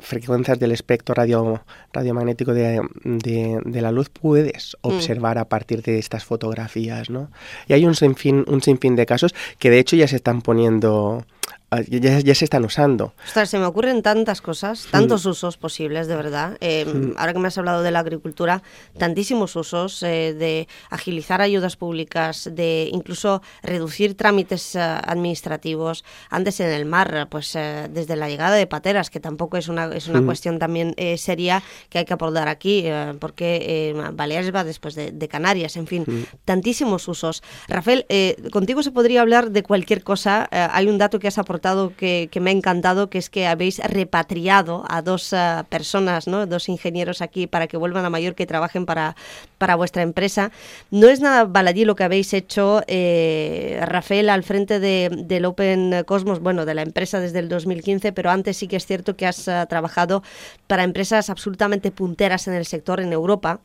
frecuencias 0.00 0.58
del 0.58 0.72
espectro 0.72 1.14
radio, 1.14 1.62
radiomagnético 1.92 2.52
de, 2.52 2.80
de, 3.04 3.80
la 3.80 3.90
luz 3.90 4.10
puedes 4.10 4.76
mm. 4.82 4.86
observar 4.86 5.38
a 5.38 5.46
partir 5.46 5.82
de 5.82 5.98
estas 5.98 6.24
fotografías, 6.24 7.08
¿no? 7.08 7.30
Y 7.68 7.72
hay 7.72 7.86
un 7.86 7.94
sinfín, 7.94 8.44
un 8.46 8.60
sinfín 8.60 8.94
de 8.94 9.06
casos 9.06 9.34
que 9.58 9.70
de 9.70 9.78
hecho 9.78 9.96
ya 9.96 10.06
se 10.06 10.16
están 10.16 10.42
poniendo 10.42 11.24
Ah, 11.74 11.80
ya, 11.88 12.34
se 12.34 12.44
están 12.44 12.66
usando. 12.66 13.14
Ostras, 13.24 13.48
se 13.48 13.58
me 13.58 13.64
ocurren 13.64 14.02
tantas 14.02 14.42
cosas, 14.42 14.88
tantos 14.90 15.24
usos 15.24 15.56
posibles, 15.56 16.06
de 16.06 16.16
verdad. 16.16 16.58
Em, 16.60 17.14
ahora 17.16 17.32
que 17.32 17.38
me 17.38 17.48
has 17.48 17.56
hablado 17.56 17.82
de 17.82 17.90
la 17.90 18.00
agricultura, 18.00 18.62
tantísimos 18.98 19.56
usos 19.56 20.02
eh, 20.02 20.34
de 20.38 20.68
agilizar 20.90 21.40
ayudas 21.40 21.76
públicas, 21.76 22.50
de 22.52 22.90
incluso 22.92 23.40
reducir 23.62 24.18
trámites 24.18 24.74
eh, 24.74 24.80
administrativos. 24.80 26.04
Antes 26.28 26.60
en 26.60 26.68
el 26.68 26.84
mar, 26.84 27.28
pues 27.30 27.56
eh, 27.56 27.88
desde 27.90 28.16
la 28.16 28.28
llegada 28.28 28.56
de 28.56 28.66
pateras, 28.66 29.08
que 29.08 29.18
tampoco 29.18 29.56
es 29.56 29.68
una, 29.68 29.86
es 29.94 30.08
una 30.08 30.20
cuestión 30.20 30.58
también 30.58 30.94
seria 31.16 31.62
que 31.88 32.00
hay 32.00 32.04
que 32.04 32.12
abordar 32.12 32.48
aquí, 32.48 32.86
porque 33.18 33.94
Baleares 34.12 34.54
va 34.54 34.62
después 34.62 34.94
de, 34.94 35.28
Canarias, 35.28 35.76
en 35.76 35.86
fin, 35.86 36.04
tantísimos 36.44 37.08
usos. 37.08 37.42
Rafael, 37.66 38.04
contigo 38.52 38.82
se 38.82 38.90
podría 38.90 39.22
hablar 39.22 39.50
de 39.50 39.62
cualquier 39.62 40.04
cosa. 40.04 40.48
hay 40.50 40.88
un 40.88 40.98
dato 40.98 41.18
que 41.18 41.28
has 41.28 41.38
aportado 41.38 41.61
que, 41.96 42.28
me 42.40 42.50
ha 42.50 42.52
encantado, 42.52 43.08
que 43.08 43.18
es 43.18 43.30
que 43.30 43.46
habéis 43.46 43.78
repatriado 43.78 44.84
a 44.88 45.02
dos 45.02 45.32
eh, 45.32 45.62
personas, 45.68 46.26
¿no? 46.26 46.46
dos 46.46 46.68
ingenieros 46.68 47.22
aquí 47.22 47.46
para 47.46 47.66
que 47.66 47.76
vuelvan 47.76 48.04
a 48.04 48.10
Mallorca 48.10 48.42
y 48.42 48.46
trabajen 48.46 48.86
para, 48.86 49.16
para 49.58 49.76
vuestra 49.76 50.02
empresa. 50.02 50.50
No 50.90 51.08
es 51.08 51.20
nada 51.20 51.44
baladí 51.44 51.84
lo 51.84 51.94
que 51.94 52.04
habéis 52.04 52.32
hecho, 52.34 52.82
eh, 52.86 53.80
Rafael, 53.86 54.28
al 54.28 54.42
frente 54.42 54.80
de, 54.80 55.10
del 55.10 55.44
Open 55.44 56.04
Cosmos, 56.04 56.40
bueno, 56.40 56.66
de 56.66 56.74
la 56.74 56.82
empresa 56.82 57.20
desde 57.20 57.38
el 57.38 57.48
2015, 57.48 58.12
pero 58.12 58.30
antes 58.30 58.56
sí 58.56 58.68
que 58.68 58.76
es 58.76 58.86
cierto 58.86 59.16
que 59.16 59.26
has 59.26 59.48
eh, 59.48 59.64
trabajado 59.68 60.22
para 60.66 60.84
empresas 60.84 61.30
absolutamente 61.30 61.90
punteras 61.90 62.48
en 62.48 62.54
el 62.54 62.66
sector 62.66 63.00
en 63.00 63.12
Europa 63.12 63.60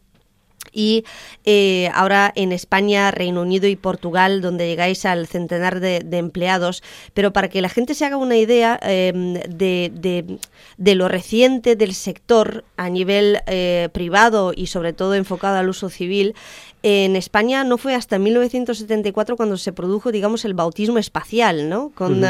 y 0.77 1.05
eh, 1.43 1.89
ahora 1.95 2.31
en 2.35 2.51
España, 2.51 3.09
Reino 3.09 3.41
Unido 3.41 3.67
y 3.67 3.75
Portugal, 3.75 4.41
donde 4.41 4.67
llegáis 4.67 5.05
al 5.05 5.25
centenar 5.25 5.79
de, 5.79 6.05
empleados. 6.11 6.83
Pero 7.15 7.33
para 7.33 7.49
que 7.49 7.61
la 7.61 7.69
gente 7.69 7.95
se 7.95 8.05
haga 8.05 8.17
una 8.17 8.37
idea 8.37 8.79
em, 8.83 9.33
de, 9.33 10.39
de, 10.77 10.95
lo 10.95 11.07
reciente 11.07 11.75
del 11.75 11.95
sector 11.95 12.63
a 12.77 12.89
nivel 12.89 13.39
eh, 13.47 13.89
privado 13.91 14.53
y 14.55 14.67
sobre 14.67 14.93
todo 14.93 15.15
enfocado 15.15 15.57
al 15.57 15.67
uso 15.67 15.89
civil, 15.89 16.35
en 16.89 17.17
España 17.17 17.65
no 17.65 17.77
fue 17.77 17.95
hasta 17.95 18.17
1974 18.17 19.35
cuando 19.35 19.57
se 19.57 19.73
produjo, 19.73 20.13
digamos, 20.13 20.45
el 20.45 20.53
bautismo 20.53 20.97
espacial, 20.99 21.67
¿no? 21.67 21.91
Con 21.93 22.21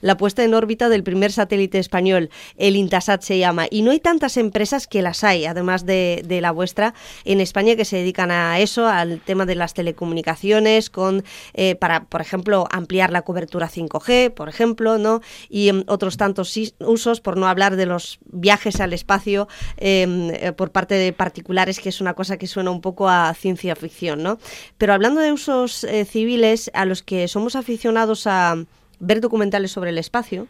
la 0.00 0.16
puesta 0.16 0.42
en 0.42 0.54
órbita 0.54 0.88
del 0.88 1.04
primer 1.04 1.30
satélite 1.30 1.78
español, 1.78 2.28
el 2.56 2.74
Intasat 2.74 3.22
se 3.22 3.38
llama. 3.38 3.66
Y 3.70 3.82
no 3.82 3.92
hay 3.92 4.00
tantas 4.00 4.36
empresas 4.36 4.88
que 4.88 5.02
las 5.02 5.22
hay, 5.22 5.44
además 5.44 5.86
de, 5.86 6.24
de 6.26 6.40
la 6.40 6.50
vuestra, 6.50 6.94
en 7.24 7.40
España 7.40 7.76
que 7.76 7.84
se 7.84 7.98
dedican 7.98 8.32
a 8.32 8.58
eso, 8.58 8.88
al 8.88 9.20
tema 9.20 9.46
de 9.46 9.54
las 9.54 9.72
telecomunicaciones, 9.72 10.90
con 10.90 11.22
eh, 11.54 11.76
para, 11.76 12.04
por 12.06 12.20
ejemplo, 12.20 12.66
ampliar 12.72 13.12
la 13.12 13.22
cobertura 13.22 13.68
5G, 13.68 14.30
por 14.34 14.48
ejemplo, 14.48 14.98
¿no? 14.98 15.20
Y 15.48 15.68
em, 15.68 15.84
otros 15.86 16.16
tantos 16.16 16.58
usos, 16.80 17.20
por 17.20 17.36
no 17.36 17.46
hablar 17.46 17.76
de 17.76 17.86
los 17.86 18.18
viajes 18.24 18.80
al 18.80 18.94
espacio 18.94 19.46
em, 19.76 20.30
eh, 20.30 20.52
por 20.52 20.72
parte 20.72 20.96
de 20.96 21.12
particulares, 21.12 21.78
que 21.78 21.88
es 21.88 22.00
una 22.00 22.14
cosa 22.14 22.36
que 22.36 22.48
suena 22.48 22.72
un 22.72 22.80
poco 22.80 23.08
a 23.08 23.32
ciencia 23.34 23.76
ficción, 23.76 23.91
¿no? 24.22 24.38
Pero 24.78 24.92
hablando 24.92 25.20
de 25.20 25.32
usos 25.32 25.84
eh, 25.84 26.04
civiles, 26.04 26.70
a 26.74 26.84
los 26.84 27.02
que 27.02 27.28
somos 27.28 27.56
aficionados 27.56 28.26
a 28.26 28.56
ver 29.02 29.20
documentales 29.20 29.72
sobre 29.72 29.90
el 29.90 29.98
espacio 29.98 30.46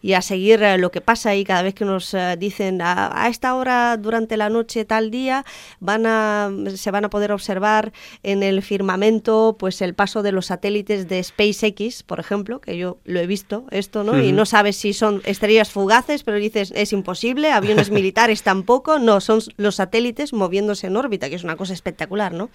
y 0.00 0.14
a 0.14 0.22
seguir 0.22 0.62
eh, 0.62 0.78
lo 0.78 0.90
que 0.90 1.02
pasa 1.02 1.36
y 1.36 1.44
cada 1.44 1.62
vez 1.62 1.74
que 1.74 1.84
nos 1.84 2.14
eh, 2.14 2.36
dicen 2.38 2.80
a, 2.82 3.28
esta 3.28 3.54
hora 3.54 3.96
durante 3.98 4.38
la 4.38 4.48
noche 4.48 4.86
tal 4.86 5.10
día 5.10 5.44
van 5.80 6.06
a 6.06 6.50
se 6.74 6.90
van 6.90 7.04
a 7.04 7.10
poder 7.10 7.30
observar 7.30 7.92
en 8.22 8.42
el 8.42 8.62
firmamento 8.62 9.56
pues 9.58 9.82
el 9.82 9.94
paso 9.94 10.22
de 10.22 10.32
los 10.32 10.46
satélites 10.46 11.08
de 11.08 11.22
SpaceX, 11.22 12.02
por 12.02 12.18
ejemplo, 12.18 12.60
que 12.60 12.78
yo 12.78 12.98
lo 13.04 13.20
he 13.20 13.26
visto 13.26 13.66
esto, 13.70 14.02
¿no? 14.02 14.18
Y 14.20 14.32
no 14.32 14.46
sabes 14.46 14.76
si 14.76 14.94
son 14.94 15.20
estrellas 15.24 15.70
fugaces, 15.70 16.22
pero 16.22 16.38
dices 16.38 16.72
es 16.74 16.92
imposible, 16.94 17.52
aviones 17.52 17.90
militares 17.90 18.42
tampoco, 18.42 18.98
no, 18.98 19.20
son 19.20 19.40
los 19.58 19.76
satélites 19.76 20.32
moviéndose 20.32 20.86
en 20.86 20.96
órbita, 20.96 21.28
que 21.28 21.36
es 21.36 21.44
una 21.44 21.56
cosa 21.56 21.74
espectacular, 21.74 22.32
¿no? 22.32 22.48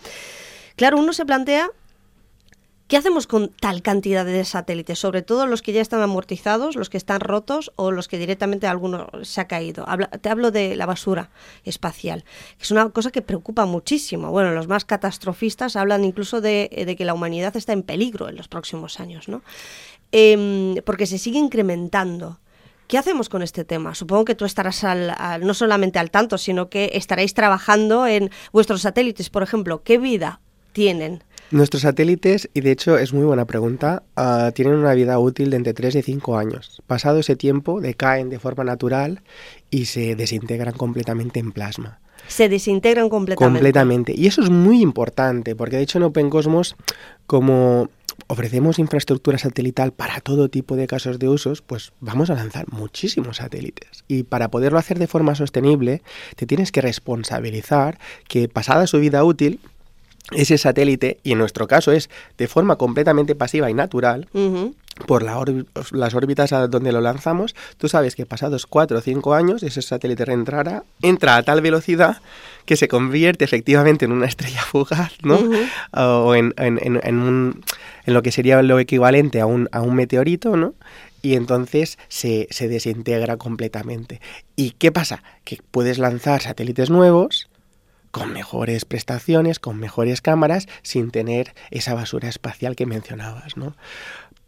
Claro, 0.76 0.98
uno 0.98 1.14
se 1.14 1.26
plantea 1.26 1.70
¿Qué 2.88 2.98
hacemos 2.98 3.26
con 3.26 3.50
tal 3.50 3.82
cantidad 3.82 4.24
de 4.26 4.45
satélites? 4.45 5.00
Sobre 5.00 5.24
todo 5.24 5.48
los 5.48 5.63
que 5.63 5.74
ya 5.74 5.82
están 5.82 6.02
amortizados, 6.02 6.76
los 6.76 6.91
que 6.91 6.98
están 6.98 7.19
rotos 7.19 7.71
o 7.78 7.89
los 7.91 8.08
que 8.08 8.19
directamente 8.19 8.67
alguno 8.67 9.08
se 9.24 9.41
ha 9.41 9.48
caído. 9.48 9.88
te 10.21 10.30
hablo 10.30 10.52
de 10.52 10.76
la 10.76 10.86
basura 10.86 11.32
espacial, 11.63 12.24
que 12.58 12.63
es 12.63 12.69
una 12.69 12.88
cosa 12.89 13.10
que 13.10 13.24
preocupa 13.24 13.65
muchísimo. 13.65 14.30
Bueno, 14.30 14.52
los 14.52 14.67
más 14.67 14.86
catastrofistas 14.86 15.76
hablan 15.76 16.04
incluso 16.04 16.41
de, 16.41 16.95
que 16.95 17.06
la 17.06 17.15
humanidad 17.15 17.58
está 17.58 17.74
en 17.74 17.82
peligro 17.82 18.30
en 18.30 18.36
los 18.36 18.48
próximos 18.48 19.00
años, 19.00 19.30
¿no? 19.30 19.41
Em, 20.12 20.76
porque 20.86 21.08
se 21.08 21.17
sigue 21.17 21.39
incrementando. 21.39 22.39
¿Qué 22.88 23.00
hacemos 23.00 23.30
con 23.30 23.41
este 23.41 23.65
tema? 23.65 23.95
Supongo 23.95 24.26
que 24.26 24.36
tú 24.36 24.45
estarás 24.45 24.86
no 25.41 25.56
solamente 25.56 25.98
al 25.98 26.12
tanto, 26.12 26.38
sino 26.38 26.69
que 26.69 26.91
estaréis 26.93 27.34
trabajando 27.34 28.06
en 28.06 28.30
vuestros 28.52 28.84
satélites, 28.84 29.32
por 29.32 29.41
ejemplo. 29.41 29.82
¿Qué 29.82 29.98
vida 29.98 30.39
tienen? 30.71 31.24
Nuestros 31.52 31.84
satélites, 31.84 32.50
y 32.54 32.62
de 32.62 32.72
hecho 32.72 32.98
es 32.98 33.14
muy 33.14 33.26
buena 33.26 33.46
pregunta, 33.46 34.04
ah, 34.16 34.52
tienen 34.54 34.76
una 34.76 34.94
vida 34.94 35.20
útil 35.20 35.52
de 35.52 35.58
entre 35.58 35.74
3 35.74 35.96
y 35.96 36.02
5 36.02 36.38
años. 36.38 36.82
Pasado 36.88 37.20
ese 37.20 37.36
tiempo, 37.36 37.82
decaen 37.82 38.30
de 38.30 38.40
forma 38.40 38.64
natural 38.64 39.22
y 39.70 39.86
se 39.86 40.16
desintegran 40.16 40.74
completamente 40.74 41.40
en 41.40 41.52
plasma. 41.52 42.00
Se 42.28 42.50
desintegran 42.50 43.10
completamente. 43.10 43.60
Completamente. 43.60 44.14
Y 44.18 44.26
eso 44.26 44.42
es 44.42 44.50
muy 44.50 44.82
importante, 44.82 45.56
porque 45.56 45.78
de 45.78 45.84
hecho 45.84 46.00
en 46.00 46.06
Open 46.06 46.30
Cosmos, 46.32 46.76
como 47.28 47.90
ofrecemos 48.28 48.80
infraestructura 48.80 49.38
satelital 49.38 49.92
para 49.92 50.22
todo 50.22 50.50
tipo 50.50 50.76
de 50.76 50.88
casos 50.88 51.20
de 51.20 51.30
usos, 51.30 51.62
pues 51.62 51.92
vamos 52.00 52.30
a 52.30 52.36
lanzar 52.36 52.66
muchísimos 52.72 53.38
satélites. 53.38 54.04
Y 54.08 54.24
para 54.24 54.50
poderlo 54.50 54.80
hacer 54.80 54.98
de 54.98 55.08
forma 55.08 55.36
sostenible, 55.36 56.02
te 56.36 56.46
tienes 56.46 56.72
que 56.72 56.82
responsabilizar 56.82 58.00
que 58.28 58.48
pasada 58.48 58.88
su 58.88 59.00
vida 59.00 59.24
útil, 59.24 59.60
ese 60.32 60.58
satélite, 60.58 61.20
y 61.24 61.34
en 61.34 61.38
nuestro 61.38 61.68
caso 61.68 61.92
es 61.92 62.10
de 62.38 62.48
forma 62.48 62.78
completamente 62.78 63.36
pasiva 63.36 63.70
y 63.70 63.74
natural, 63.74 64.28
por 65.06 65.24
las 65.24 66.16
órbitas 66.16 66.54
a 66.54 66.68
donde 66.68 66.92
lo 66.92 67.02
lanzamos, 67.02 67.56
tú 67.78 67.90
sabes 67.90 68.16
que 68.16 68.26
pasados 68.26 68.66
cuatro 68.66 68.98
o 68.98 69.02
cinco 69.02 69.34
años 69.34 69.62
ese 69.62 69.82
satélite 69.82 70.26
reentrará, 70.26 70.84
entra 71.02 71.36
a 71.36 71.44
tal 71.44 71.62
velocidad 71.62 72.22
que 72.66 72.78
se 72.78 72.88
convierte 72.88 73.46
efectivamente 73.46 74.06
en 74.06 74.14
una 74.14 74.26
estrella 74.26 74.62
fugaz, 74.62 75.14
¿no? 75.22 75.40
O 75.92 76.34
en, 76.34 76.54
un, 76.58 77.62
en, 78.06 78.14
lo 78.14 78.22
que 78.24 78.32
sería 78.32 78.62
lo 78.64 78.80
equivalente 78.80 79.42
a 79.42 79.46
un, 79.46 79.70
a 79.72 79.82
un 79.82 79.96
meteorito, 79.96 80.56
¿no? 80.56 80.74
y 81.22 81.34
entonces 81.34 81.98
se, 82.08 82.48
se, 82.52 82.68
desintegra 82.68 83.38
completamente. 83.38 84.22
¿Y 84.56 84.72
qué 84.72 84.92
pasa? 84.92 85.24
Que 85.44 85.58
puedes 85.72 85.98
lanzar 85.98 86.44
satélites 86.44 86.92
nuevos 86.92 87.50
con 88.15 88.32
mejores 88.32 88.86
prestaciones, 88.86 89.60
con 89.60 89.78
mejores 89.78 90.21
cámaras, 90.21 90.69
sin 90.84 91.12
tener 91.12 91.54
esa 91.69 91.93
basura 91.95 92.30
espacial 92.30 92.78
que 92.78 92.86
mencionabas, 92.86 93.58
¿no? 93.58 93.75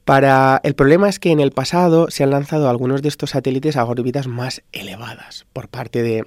Para 0.06 0.62
el 0.64 0.74
problema 0.74 1.10
es 1.10 1.20
que 1.20 1.32
en 1.32 1.42
el 1.42 1.52
pasado 1.52 2.10
se 2.10 2.24
han 2.24 2.30
lanzado 2.30 2.70
algunos 2.70 3.02
de 3.02 3.10
estos 3.10 3.32
satélites 3.32 3.76
a 3.76 3.84
órbitas 3.84 4.26
más 4.26 4.64
elevadas 4.72 5.48
por 5.52 5.68
parte 5.68 6.02
de 6.02 6.24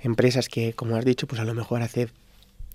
empresas 0.00 0.50
que, 0.50 0.74
como 0.74 0.96
has 0.96 1.06
dicho, 1.06 1.26
pues 1.26 1.40
a 1.40 1.46
lo 1.46 1.54
mejor 1.54 1.80
hace 1.80 2.08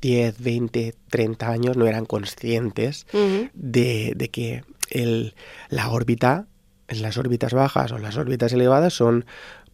10, 0.01 0.41
20, 0.41 0.95
30 1.11 1.47
años 1.47 1.77
no 1.77 1.85
eran 1.85 2.07
conscientes 2.07 3.05
de, 3.53 4.29
que 4.31 4.63
el, 4.89 5.35
la 5.69 5.91
órbita, 5.91 6.47
las 6.87 7.19
órbitas 7.19 7.53
bajas 7.53 7.91
o 7.91 7.99
las 7.99 8.17
órbitas 8.17 8.51
elevadas 8.51 8.93
son 8.95 9.25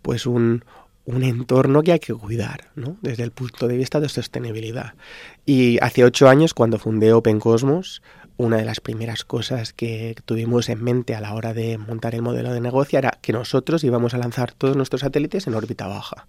pues 0.01 0.25
un, 0.25 0.65
un 1.05 1.23
entorno 1.23 1.83
que 1.83 1.91
hay 1.91 1.99
que 1.99 2.13
cuidar, 2.13 2.69
¿no? 2.75 2.97
Desde 3.01 3.23
el 3.23 3.31
punto 3.31 3.67
de 3.67 3.77
vista 3.77 3.99
de 3.99 4.09
sostenibilidad. 4.09 4.93
Y 5.45 5.77
hace 5.81 6.03
ocho 6.03 6.29
años, 6.29 6.53
cuando 6.53 6.79
fundé 6.79 7.11
Open 7.13 7.39
Cosmos, 7.39 8.01
una 8.37 8.57
de 8.57 8.65
las 8.65 8.79
primeras 8.79 9.23
cosas 9.25 9.73
que 9.73 10.15
tuvimos 10.25 10.69
en 10.69 10.83
mente 10.83 11.13
a 11.15 11.21
la 11.21 11.33
hora 11.33 11.53
de 11.53 11.77
montar 11.77 12.15
el 12.15 12.21
modelo 12.21 12.51
de 12.53 12.61
negocio 12.61 12.97
era 12.97 13.17
que 13.21 13.33
nosotros 13.33 13.83
íbamos 13.83 14.13
a 14.13 14.17
lanzar 14.17 14.53
todos 14.53 14.75
nuestros 14.75 15.01
satélites 15.01 15.45
en 15.47 15.55
órbita 15.55 15.87
baja. 15.87 16.25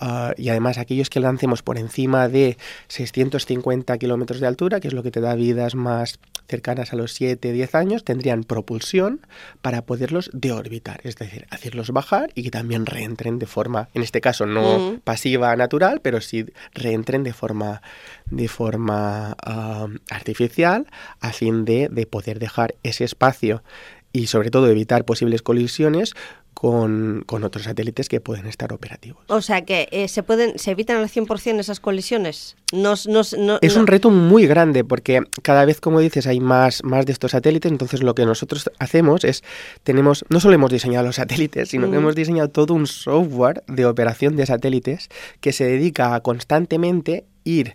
Ah, 0.00 0.32
y 0.38 0.48
además 0.48 0.78
aquellos 0.78 1.10
que 1.10 1.20
lancemos 1.20 1.62
por 1.62 1.76
encima 1.76 2.28
de 2.28 2.56
650 2.88 3.98
kilómetros 3.98 4.40
de 4.40 4.46
altura, 4.46 4.80
que 4.80 4.88
es 4.88 4.94
lo 4.94 5.02
que 5.02 5.10
te 5.10 5.20
da 5.20 5.34
vidas 5.34 5.74
más 5.74 6.18
cercanas 6.48 6.92
a 6.94 6.96
los 6.96 7.12
7, 7.12 7.52
10 7.52 7.74
años, 7.74 8.02
tendrían 8.02 8.44
propulsión 8.44 9.20
para 9.60 9.82
poderlos 9.82 10.30
deorbitar, 10.32 11.00
es 11.04 11.16
decir, 11.16 11.46
hacerlos 11.50 11.90
bajar 11.90 12.30
y 12.34 12.42
que 12.42 12.50
también 12.50 12.86
reentren 12.86 13.38
de 13.38 13.46
forma, 13.46 13.90
en 13.92 14.02
este 14.02 14.22
caso 14.22 14.46
no 14.46 14.98
pasiva 15.04 15.54
natural, 15.54 16.00
pero 16.00 16.22
sí 16.22 16.46
reentren 16.72 17.22
de 17.22 17.34
forma, 17.34 17.82
de 18.26 18.48
forma 18.48 19.36
ah, 19.44 19.86
artificial 20.10 20.86
a 21.20 21.32
fin 21.32 21.66
de, 21.66 21.88
de 21.90 22.06
poder 22.06 22.38
dejar 22.38 22.74
ese 22.82 23.04
espacio 23.04 23.62
y 24.12 24.26
sobre 24.26 24.50
todo 24.50 24.68
evitar 24.68 25.04
posibles 25.04 25.42
colisiones 25.42 26.14
con, 26.54 27.24
otros 27.26 27.64
satélites 27.64 28.08
que 28.08 28.20
pueden 28.20 28.46
estar 28.46 28.72
operativos. 28.72 29.22
O 29.28 29.40
sea 29.40 29.64
que 29.64 29.88
eh, 29.92 30.08
se 30.08 30.22
pueden 30.22 30.58
se 30.58 30.72
evitan 30.72 30.98
al 30.98 31.08
100% 31.08 31.58
esas 31.58 31.80
colisiones. 31.80 32.56
es 32.72 33.76
un 33.76 33.86
reto 33.86 34.10
muy 34.10 34.46
grande 34.46 34.84
porque 34.84 35.22
cada 35.42 35.64
vez, 35.64 35.80
como 35.80 36.00
dices, 36.00 36.26
hay 36.26 36.38
más, 36.38 36.84
más 36.84 37.06
de 37.06 37.12
estos 37.12 37.30
satélites. 37.30 37.72
Entonces 37.72 38.02
lo 38.02 38.14
que 38.14 38.26
nosotros 38.26 38.70
hacemos 38.78 39.24
es, 39.24 39.42
tenemos, 39.84 40.24
no 40.28 40.38
solo 40.38 40.54
hemos 40.54 40.70
diseñado 40.70 41.06
los 41.06 41.16
satélites, 41.16 41.70
sino 41.70 41.90
que 41.90 41.96
hemos 41.96 42.14
diseñado 42.14 42.50
todo 42.50 42.74
un 42.74 42.86
software 42.86 43.62
de 43.66 43.86
operación 43.86 44.36
de 44.36 44.44
satélites 44.44 45.08
que 45.40 45.52
se 45.52 45.64
dedica 45.64 46.14
a 46.14 46.20
constantemente 46.20 47.24
ir 47.44 47.74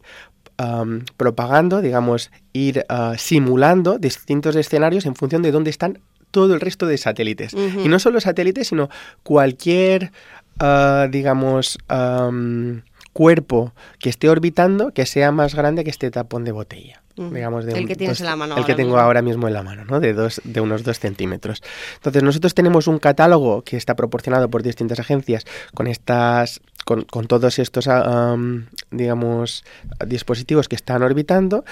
propagando, 1.17 1.82
digamos, 1.82 2.32
ir 2.54 2.86
ah, 2.88 3.15
simulando 3.17 3.98
distintos 3.98 4.56
escenarios 4.56 5.06
en 5.06 5.15
función 5.15 5.41
de 5.41 5.52
dónde 5.52 5.69
están 5.69 6.00
todo 6.36 6.54
el 6.54 6.60
resto 6.60 6.86
de 6.86 6.98
satélites. 6.98 7.54
Y 7.54 7.88
no 7.88 7.98
solo 7.98 8.19
satélites, 8.19 8.67
sino 8.67 8.89
cualquier, 9.24 10.12
ah, 10.60 11.08
digamos, 11.10 11.78
cuerpo 13.13 13.74
que 14.00 14.10
esté 14.10 14.28
orbitando 14.28 14.91
que 14.91 15.06
sea 15.06 15.32
más 15.32 15.56
grande 15.56 15.86
que 15.86 15.91
este 15.91 16.12
tapón 16.12 16.43
de 16.43 16.52
botella. 16.52 17.02
Digamos, 17.15 17.63
de 17.63 17.71
el 17.71 17.88
que 17.88 17.95
tienes 17.95 18.19
en 18.19 18.26
la 18.26 18.36
mano. 18.36 18.58
El 18.58 18.65
que 18.65 18.76
tengo 18.76 19.00
ahora 19.00 19.21
mismo 19.21 19.48
en 19.48 19.54
la 19.54 19.63
mano, 19.63 19.86
¿no? 19.86 20.02
De, 20.02 20.12
dos, 20.12 20.41
de 20.43 20.60
unos 20.60 20.84
dos 20.84 21.00
centímetros. 21.00 21.63
Entonces, 21.95 22.21
nosotros 22.21 22.54
tenemos 22.54 22.88
un 22.88 23.00
catálogo 23.00 23.62
que 23.62 23.78
está 23.78 23.95
proporcionado 23.95 24.50
por 24.50 24.62
distintas 24.62 25.00
agencias 25.00 25.45
con 25.74 25.88
estas 25.88 26.60
con, 26.84 27.04
con, 27.04 27.28
todos 27.28 27.58
estos, 27.60 27.88
digamos, 28.91 29.63
dispositivos 30.06 30.67
que 30.67 30.76
están 30.76 31.02
orbitando 31.02 31.63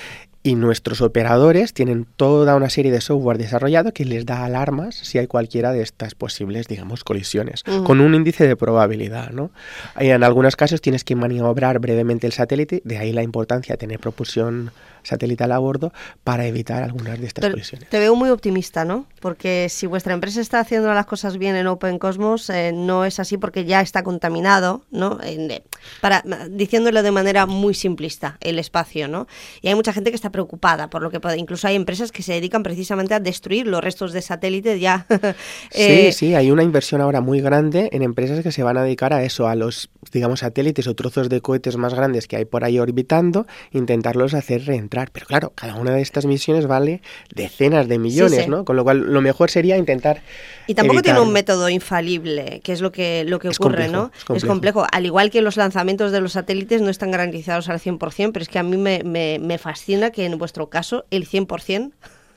y 0.44 0.56
nuestros 0.56 1.02
operadores 1.02 1.74
tienen 1.74 2.06
toda 2.18 2.56
una 2.56 2.70
serie 2.70 2.92
de 2.92 3.00
software 3.00 3.38
desarrollado 3.38 3.94
que 3.94 4.04
les 4.04 4.26
da 4.26 4.44
alarmas 4.44 4.96
si 4.96 5.18
hay 5.18 5.28
cualquiera 5.28 5.72
de 5.72 5.82
estas 5.82 6.16
posibles, 6.16 6.68
digamos, 6.68 7.06
colisiones, 7.06 7.64
con 7.64 8.02
un 8.02 8.14
índice 8.14 8.46
de 8.46 8.58
probabilidad, 8.58 9.32
¿no? 9.32 9.52
Y 10.00 10.10
en 10.10 10.24
algunos 10.24 10.58
casos 10.58 10.82
tienes 10.82 11.06
que 11.06 11.16
maniobrar 11.16 11.80
brevemente 11.80 12.28
el 12.28 12.34
satélite, 12.34 12.82
de 12.84 12.98
ahí 12.98 13.14
la 13.14 13.24
importancia 13.24 13.74
de 13.74 13.78
tener 13.78 14.00
propulsión 14.00 14.72
satelital 15.04 15.52
a 15.52 15.60
bordo 15.60 15.94
para 16.24 16.46
evitar 16.46 16.84
algunas 16.84 17.20
de 17.20 17.28
estas 17.28 17.50
colisiones. 17.50 17.90
Te 17.90 18.00
veo 18.00 18.16
muy 18.16 18.30
optimista, 18.30 18.86
¿no? 18.86 19.06
Porque 19.20 19.68
si 19.70 19.86
vuestra 19.86 20.14
empresa 20.14 20.42
está 20.42 20.60
haciendo 20.60 20.94
las 20.94 21.06
cosas 21.06 21.38
bien 21.38 21.56
en 21.56 21.68
Open 21.68 22.00
Cosmos, 22.00 22.50
eh, 22.50 22.72
no 22.74 23.06
es 23.06 23.20
así 23.20 23.38
porque 23.38 23.66
ya 23.66 23.82
está 23.82 24.04
contaminado, 24.04 24.84
¿no? 24.92 25.20
Eh, 25.24 25.64
para, 26.02 26.24
diciéndolo 26.50 27.04
de 27.04 27.12
manera 27.12 27.46
muy 27.46 27.74
simplista, 27.74 28.38
el 28.42 28.60
espacio, 28.60 29.08
¿no? 29.08 29.28
Y 29.62 29.68
hay 29.68 29.76
mucha 29.76 29.94
gente 29.94 30.10
que 30.10 30.16
está 30.16 30.32
preocupada 30.32 30.90
por 30.90 31.02
lo 31.02 31.10
que 31.10 31.20
puede. 31.20 31.38
Incluso 31.38 31.68
hay 31.68 31.76
empresas 31.76 32.12
que 32.12 32.24
se 32.24 32.34
dedican 32.34 32.64
precisamente 32.64 33.14
a 33.14 33.20
destruir 33.20 33.68
los 33.68 33.84
restos 33.84 34.14
de 34.14 34.22
satélite 34.22 34.80
ya. 34.80 35.06
Eh, 35.76 36.12
sí, 36.12 36.28
sí, 36.28 36.36
hay 36.36 36.52
una 36.52 36.62
inversión 36.62 37.02
ahora 37.02 37.22
muy 37.22 37.42
grande 37.42 37.90
en 37.94 38.04
empresas 38.04 38.44
que 38.44 38.52
se 38.52 38.64
van 38.64 38.78
a 38.78 38.84
dedicar 38.84 39.14
a 39.14 39.24
eso, 39.24 39.48
a 39.48 39.56
los, 39.56 39.90
digamos, 40.12 40.42
satélites 40.42 40.88
o 40.88 40.96
trozos 40.96 41.30
de 41.30 41.42
cohetes 41.42 41.78
más 41.78 41.94
grandes 41.94 42.28
que 42.28 42.36
hay 42.36 42.46
por 42.46 42.64
ahí 42.64 42.80
orbitando, 42.80 43.48
intentarlos 43.72 44.34
hacer 44.34 44.66
reentrar. 44.66 45.10
Pero 45.12 45.26
claro, 45.26 45.54
cada 45.56 45.76
una 45.76 45.92
de 45.92 46.02
estas 46.02 46.26
misiones 46.26 46.68
vale 46.68 47.02
decenas 47.34 47.88
de 47.88 47.98
millones, 47.98 48.48
¿no? 48.48 48.66
Con 48.66 48.76
lo 48.76 48.84
cual 48.84 49.00
lo 49.00 49.22
mejor 49.22 49.50
sería 49.50 49.78
intentar. 49.78 50.22
Y 50.68 50.76
tampoco 50.76 51.02
tiene 51.02 51.20
un 51.20 51.32
método 51.34 51.70
infalible, 51.70 52.62
que 52.64 52.74
es 52.74 52.82
lo 52.82 52.92
que, 52.92 53.24
lo 53.26 53.40
que 53.40 53.50
ocurre, 53.50 53.88
¿no? 53.88 54.12
Es 54.34 54.46
complejo. 54.46 54.86
Al 54.92 55.06
igual 55.06 55.32
que 55.32 55.42
los 55.42 55.58
lanzamientos 55.58 55.73
de 56.12 56.22
los 56.22 56.34
satélites 56.34 56.82
no 56.82 56.90
están 56.90 57.12
garantizados 57.12 57.70
al 57.70 57.80
100%, 57.80 58.32
pero 58.32 58.44
es 58.44 58.50
que 58.50 58.60
a 58.60 58.64
mí 58.64 58.78
me, 58.78 59.04
me, 59.04 59.40
me 59.40 59.58
fascina 59.58 60.12
que 60.12 60.26
en 60.26 60.38
vuestro 60.38 60.70
caso 60.70 61.06
el 61.12 61.28
100% 61.28 61.92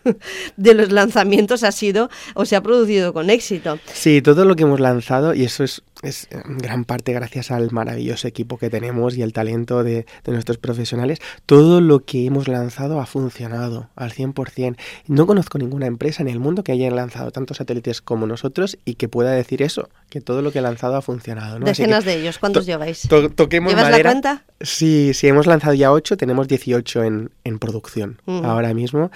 de 0.56 0.74
los 0.74 0.92
lanzamientos 0.92 1.62
ha 1.62 1.72
sido 1.72 2.10
o 2.34 2.44
se 2.44 2.56
ha 2.56 2.62
producido 2.62 3.12
con 3.12 3.30
éxito. 3.30 3.78
Sí, 3.92 4.22
todo 4.22 4.44
lo 4.44 4.56
que 4.56 4.64
hemos 4.64 4.80
lanzado, 4.80 5.34
y 5.34 5.44
eso 5.44 5.64
es 5.64 5.82
es 6.02 6.28
en 6.30 6.58
gran 6.58 6.84
parte 6.84 7.12
gracias 7.12 7.50
al 7.50 7.70
maravilloso 7.70 8.28
equipo 8.28 8.58
que 8.58 8.70
tenemos 8.70 9.16
y 9.16 9.22
el 9.22 9.32
talento 9.32 9.82
de, 9.82 10.06
nuestros 10.26 10.58
profesionales. 10.58 11.20
Todo 11.46 11.80
lo 11.80 12.04
que 12.04 12.26
hemos 12.26 12.48
lanzado 12.48 13.00
ha 13.00 13.06
funcionado 13.06 13.88
al 13.96 14.12
100%. 14.12 14.76
No 15.06 15.26
conozco 15.26 15.58
ninguna 15.58 15.86
empresa 15.86 16.22
en 16.22 16.28
el 16.28 16.38
mundo 16.38 16.64
que 16.64 16.72
haya 16.72 16.90
lanzado 16.90 17.30
tantos 17.30 17.58
satélites 17.58 18.00
como 18.02 18.26
nosotros 18.26 18.78
y 18.84 18.94
que 18.94 19.08
pueda 19.08 19.32
decir 19.32 19.62
eso, 19.62 19.88
que 20.10 20.20
todo 20.20 20.42
lo 20.42 20.52
que 20.52 20.58
ha 20.58 20.62
lanzado 20.62 20.96
ha 20.96 21.02
funcionado. 21.02 21.58
Decenas 21.58 22.04
de 22.04 22.14
ellos. 22.14 22.38
¿Cuántos 22.38 22.66
lleváis? 22.66 23.08
toquemos 23.34 23.72
¿Llevas 23.72 23.90
la 23.90 24.02
cuenta? 24.02 24.44
Sí, 24.60 25.12
sí, 25.14 25.28
hemos 25.28 25.46
lanzado 25.46 25.74
ya 25.74 25.92
8, 25.92 26.16
tenemos 26.16 26.48
18 26.48 27.04
en, 27.04 27.30
en 27.44 27.58
producción 27.58 28.20
ahora 28.26 28.74
mismo 28.74 29.10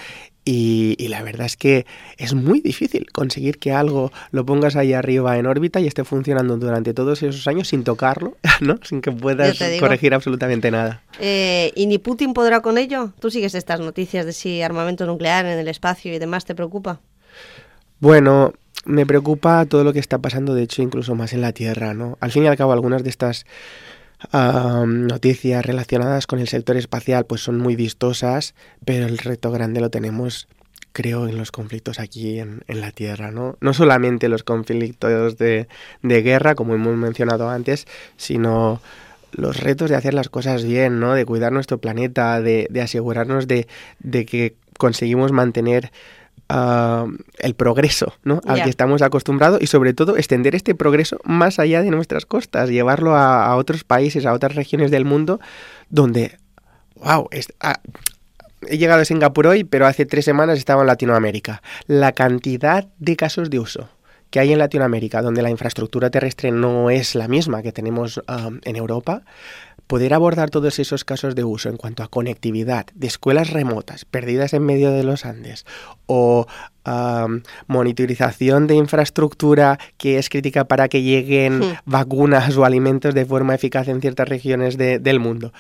y, 0.44 1.09
la 1.09 1.22
verdad 1.22 1.46
es 1.46 1.57
que 1.57 1.87
es 2.16 2.35
muy 2.35 2.61
difícil 2.61 3.07
conseguir 3.12 3.59
que 3.59 3.72
algo 3.72 4.11
lo 4.31 4.46
pongas 4.46 4.74
ahí 4.74 4.92
arriba 4.92 5.37
en 5.38 5.46
órbita 5.46 5.81
y 5.81 5.87
esté 5.87 6.05
funcionando 6.05 6.57
durante 6.57 6.94
todos 6.94 7.22
esos 7.22 7.46
años 7.46 7.68
sin 7.68 7.85
tocarlo, 7.85 8.37
¿no? 8.61 8.79
Sin 8.83 9.03
que 9.03 9.12
puedas 9.12 9.59
corregir 9.79 10.14
absolutamente 10.14 10.70
nada. 10.70 11.03
Eh, 11.18 11.72
¿Y 11.74 11.87
ni 11.87 11.98
Putin 11.98 12.33
podrá 12.33 12.61
con 12.61 12.79
ello? 12.79 13.12
¿Tú 13.20 13.31
sigues 13.31 13.55
estas 13.55 13.81
noticias 13.81 14.24
de 14.24 14.33
si 14.33 14.62
armamento 14.62 15.07
nuclear 15.07 15.44
en 15.46 15.59
el 15.59 15.68
espacio 15.68 16.14
y 16.14 16.18
demás 16.18 16.44
te 16.46 16.55
preocupa? 16.55 17.00
Bueno, 17.98 18.55
me 18.87 19.05
preocupa 19.05 19.66
todo 19.66 19.85
lo 19.85 19.92
que 19.92 19.98
está 19.98 20.18
pasando, 20.18 20.55
de 20.55 20.62
hecho, 20.62 20.81
incluso 20.81 21.14
más 21.14 21.35
en 21.35 21.42
la 21.42 21.53
Tierra, 21.53 21.92
¿no? 21.92 22.16
Al 22.20 22.31
fin 22.31 22.44
y 22.44 22.46
al 22.46 22.57
cabo, 22.57 22.72
algunas 22.72 23.05
de 23.05 23.11
estas 23.11 23.44
noticias 24.33 25.65
relacionadas 25.65 26.27
con 26.27 26.39
el 26.39 26.49
sector 26.49 26.77
espacial 26.77 27.27
pues 27.27 27.43
son 27.43 27.59
muy 27.59 27.77
vistosas, 27.77 28.55
pero 28.85 29.07
el 29.07 29.19
reto 29.19 29.51
grande 29.51 29.81
lo 29.81 29.91
tenemos 29.91 30.49
creo 30.93 31.29
en 31.29 31.39
los 31.39 31.53
conflictos 31.53 32.01
aquí 32.01 32.41
en, 32.41 32.63
la 32.69 32.91
Tierra, 32.91 33.31
¿no? 33.31 33.57
No 33.61 33.75
solamente 33.75 34.29
los 34.29 34.43
conflictos 34.43 35.39
de, 35.39 35.69
guerra, 36.03 36.55
como 36.55 36.75
hemos 36.75 36.97
mencionado 36.97 37.49
antes, 37.49 37.87
sino 38.17 38.81
los 39.33 39.61
retos 39.61 39.91
de 39.91 39.97
hacer 39.97 40.15
las 40.15 40.29
cosas 40.29 40.65
bien, 40.65 40.99
¿no? 40.99 41.15
De 41.15 41.25
cuidar 41.25 41.53
nuestro 41.53 41.79
planeta, 41.79 42.41
de, 42.41 42.67
de 42.71 42.83
asegurarnos 42.83 43.47
de, 43.47 43.69
de 44.01 44.27
que 44.27 44.57
conseguimos 44.79 45.31
mantener 45.31 45.93
el 47.39 47.55
progreso 47.55 48.15
¿no? 48.25 48.41
al 48.47 48.63
que 48.63 48.71
estamos 48.71 49.03
acostumbrados 49.03 49.63
y 49.63 49.67
sobre 49.67 49.95
todo 49.95 50.17
extender 50.17 50.55
este 50.55 50.75
progreso 50.75 51.19
más 51.25 51.59
allá 51.59 51.83
de 51.83 51.91
nuestras 51.91 52.27
costas, 52.27 52.71
llevarlo 52.71 53.17
a, 53.17 53.55
otros 53.57 53.85
países, 53.85 54.27
a 54.27 54.33
otras 54.33 54.55
regiones 54.55 54.91
del 54.91 55.05
mundo 55.05 55.41
donde, 55.91 56.39
wow, 56.97 57.29
he 57.33 58.79
llegado 58.79 59.03
a 59.03 59.05
Singapur 59.05 59.47
hoy, 59.47 59.65
pero 59.65 59.87
hace 59.87 60.07
tres 60.07 60.25
semanas 60.25 60.59
estaba 60.59 60.83
en 60.83 60.89
Latinoamérica. 60.89 61.63
La 61.87 62.13
cantidad 62.13 62.89
de 62.99 63.17
casos 63.17 63.51
de 63.51 63.59
uso 63.59 63.89
que 64.31 64.40
hay 64.40 64.53
en 64.53 64.59
Latinoamérica, 64.59 65.23
donde 65.23 65.43
la 65.43 65.51
infraestructura 65.51 66.11
terrestre 66.11 66.51
no 66.53 66.90
es 66.90 67.14
la 67.14 67.29
misma 67.29 67.62
que 67.62 67.73
tenemos 67.73 68.23
en 68.64 68.77
Europa, 68.77 69.23
poder 69.90 70.14
abordar 70.14 70.51
todos 70.51 70.79
esos 70.79 71.05
casos 71.05 71.35
de 71.35 71.43
uso 71.43 71.69
en 71.69 71.77
cuanto 71.77 72.05
a 72.05 72.09
conectividad 72.09 72.87
de 72.95 73.09
escuelas 73.09 73.51
remotas 73.51 74.05
perdidas 74.05 74.55
en 74.55 74.62
medio 74.62 74.93
de 74.93 75.03
los 75.03 75.27
Andes 75.27 75.66
o 76.07 76.47
monitorización 77.66 78.69
de 78.69 78.77
infraestructura 78.77 79.81
que 79.97 80.19
es 80.19 80.29
crítica 80.29 80.64
para 80.64 80.88
que 80.88 81.03
lleguen 81.03 81.59
hmm. 81.59 81.77
vacunas 81.87 82.57
o 82.57 82.64
alimentos 82.64 83.14
de 83.14 83.27
forma 83.27 83.57
eficaz 83.57 83.88
en 83.88 84.01
ciertas 84.01 84.29
regiones 84.29 84.79
del 84.79 85.19
mundo 85.19 85.53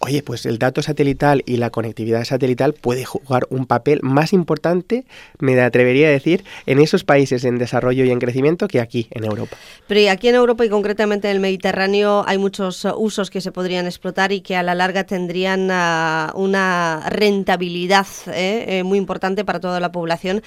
oye, 0.00 0.22
pues 0.22 0.46
el 0.46 0.58
dato 0.58 0.82
satelital 0.82 1.42
y 1.46 1.56
la 1.56 1.70
conectividad 1.70 2.24
satelital 2.24 2.72
puede 2.72 3.04
jugar 3.04 3.46
un 3.50 3.66
papel 3.66 4.00
más 4.02 4.32
importante, 4.32 5.04
me 5.38 5.60
atrevería 5.60 6.08
a 6.08 6.10
decir, 6.10 6.44
en 6.66 6.80
esos 6.80 7.04
países 7.04 7.44
en 7.44 7.58
desarrollo 7.58 8.04
y 8.04 8.10
en 8.10 8.18
crecimiento 8.18 8.68
que 8.68 8.80
aquí 8.80 9.08
en 9.10 9.24
Europa. 9.24 9.56
Pero 9.86 10.10
aquí 10.10 10.28
en 10.28 10.36
Europa 10.36 10.64
y 10.64 10.68
concretamente 10.68 11.28
en 11.28 11.36
el 11.36 11.40
Mediterráneo 11.40 12.24
hay 12.26 12.38
muchos 12.38 12.84
uh, 12.84 12.94
usos 12.96 13.30
que 13.30 13.40
se 13.40 13.52
podrían 13.52 13.86
explotar 13.86 14.32
y 14.32 14.40
que 14.40 14.56
a 14.56 14.62
la 14.62 14.74
larga 14.74 15.04
tendrían 15.04 15.70
uh, 15.70 16.38
una 16.38 17.08
rentabilidad 17.10 18.06
¿eh? 18.28 18.78
Eh, 18.78 18.82
muy 18.84 18.98
importante 18.98 19.44
para 19.44 19.60
toda 19.60 19.80
la 19.80 19.92
población 19.92 20.42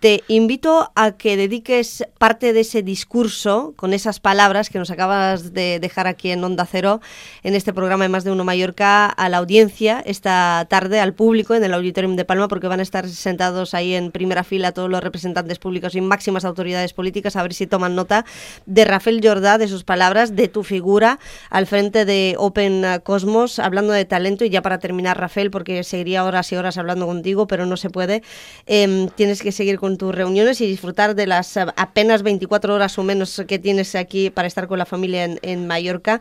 te 0.00 0.22
invito 0.28 0.92
a 0.94 1.12
que 1.12 1.36
dediques 1.36 2.04
parte 2.18 2.52
de 2.52 2.60
ese 2.60 2.82
discurso 2.82 3.74
con 3.76 3.92
esas 3.92 4.20
palabras 4.20 4.70
que 4.70 4.78
nos 4.78 4.90
acabas 4.90 5.52
de 5.52 5.80
dejar 5.80 6.06
aquí 6.06 6.30
en 6.30 6.44
Onda 6.44 6.66
Cero, 6.66 7.00
en 7.42 7.56
este 7.56 7.72
programa 7.72 8.04
de 8.04 8.08
Más 8.08 8.22
de 8.22 8.30
Uno 8.30 8.44
Mallorca, 8.44 9.06
a 9.06 9.28
la 9.28 9.38
audiencia 9.38 10.00
esta 10.06 10.66
tarde, 10.70 11.00
al 11.00 11.14
público 11.14 11.54
en 11.54 11.64
el 11.64 11.74
Auditorium 11.74 12.14
de 12.14 12.24
Palma, 12.24 12.46
porque 12.46 12.68
van 12.68 12.78
a 12.78 12.84
estar 12.84 13.08
sentados 13.08 13.74
ahí 13.74 13.94
en 13.94 14.12
primera 14.12 14.44
fila 14.44 14.70
todos 14.70 14.88
los 14.88 15.02
representantes 15.02 15.58
públicos 15.58 15.96
y 15.96 16.00
máximas 16.00 16.44
autoridades 16.44 16.92
políticas, 16.92 17.34
a 17.34 17.42
ver 17.42 17.52
si 17.52 17.66
toman 17.66 17.96
nota 17.96 18.24
de 18.66 18.84
Rafael 18.84 19.20
Jordá, 19.20 19.58
de 19.58 19.66
sus 19.66 19.82
palabras, 19.82 20.36
de 20.36 20.46
tu 20.46 20.62
figura 20.62 21.18
al 21.50 21.66
frente 21.66 22.04
de 22.04 22.36
Open 22.38 22.84
Cosmos, 23.02 23.58
hablando 23.58 23.92
de 23.92 24.04
talento. 24.04 24.44
Y 24.44 24.50
ya 24.50 24.62
para 24.62 24.78
terminar, 24.78 25.18
Rafael, 25.18 25.50
porque 25.50 25.82
seguiría 25.82 26.24
horas 26.24 26.52
y 26.52 26.56
horas 26.56 26.78
hablando 26.78 27.06
contigo, 27.06 27.48
pero 27.48 27.66
no 27.66 27.76
se 27.76 27.90
puede, 27.90 28.22
em, 28.66 29.08
tienes 29.08 29.42
que 29.42 29.50
seguir 29.50 29.80
con 29.80 29.87
tus 29.96 30.14
reuniones 30.14 30.60
y 30.60 30.66
disfrutar 30.66 31.14
de 31.14 31.26
las 31.26 31.56
eh, 31.56 31.66
apenas 31.76 32.22
24 32.22 32.74
horas 32.74 32.98
o 32.98 33.02
menos 33.02 33.42
que 33.46 33.58
tienes 33.58 33.94
aquí 33.94 34.30
para 34.30 34.48
estar 34.48 34.68
con 34.68 34.78
la 34.78 34.86
familia 34.86 35.24
en, 35.24 35.38
en 35.42 35.66
Mallorca. 35.66 36.20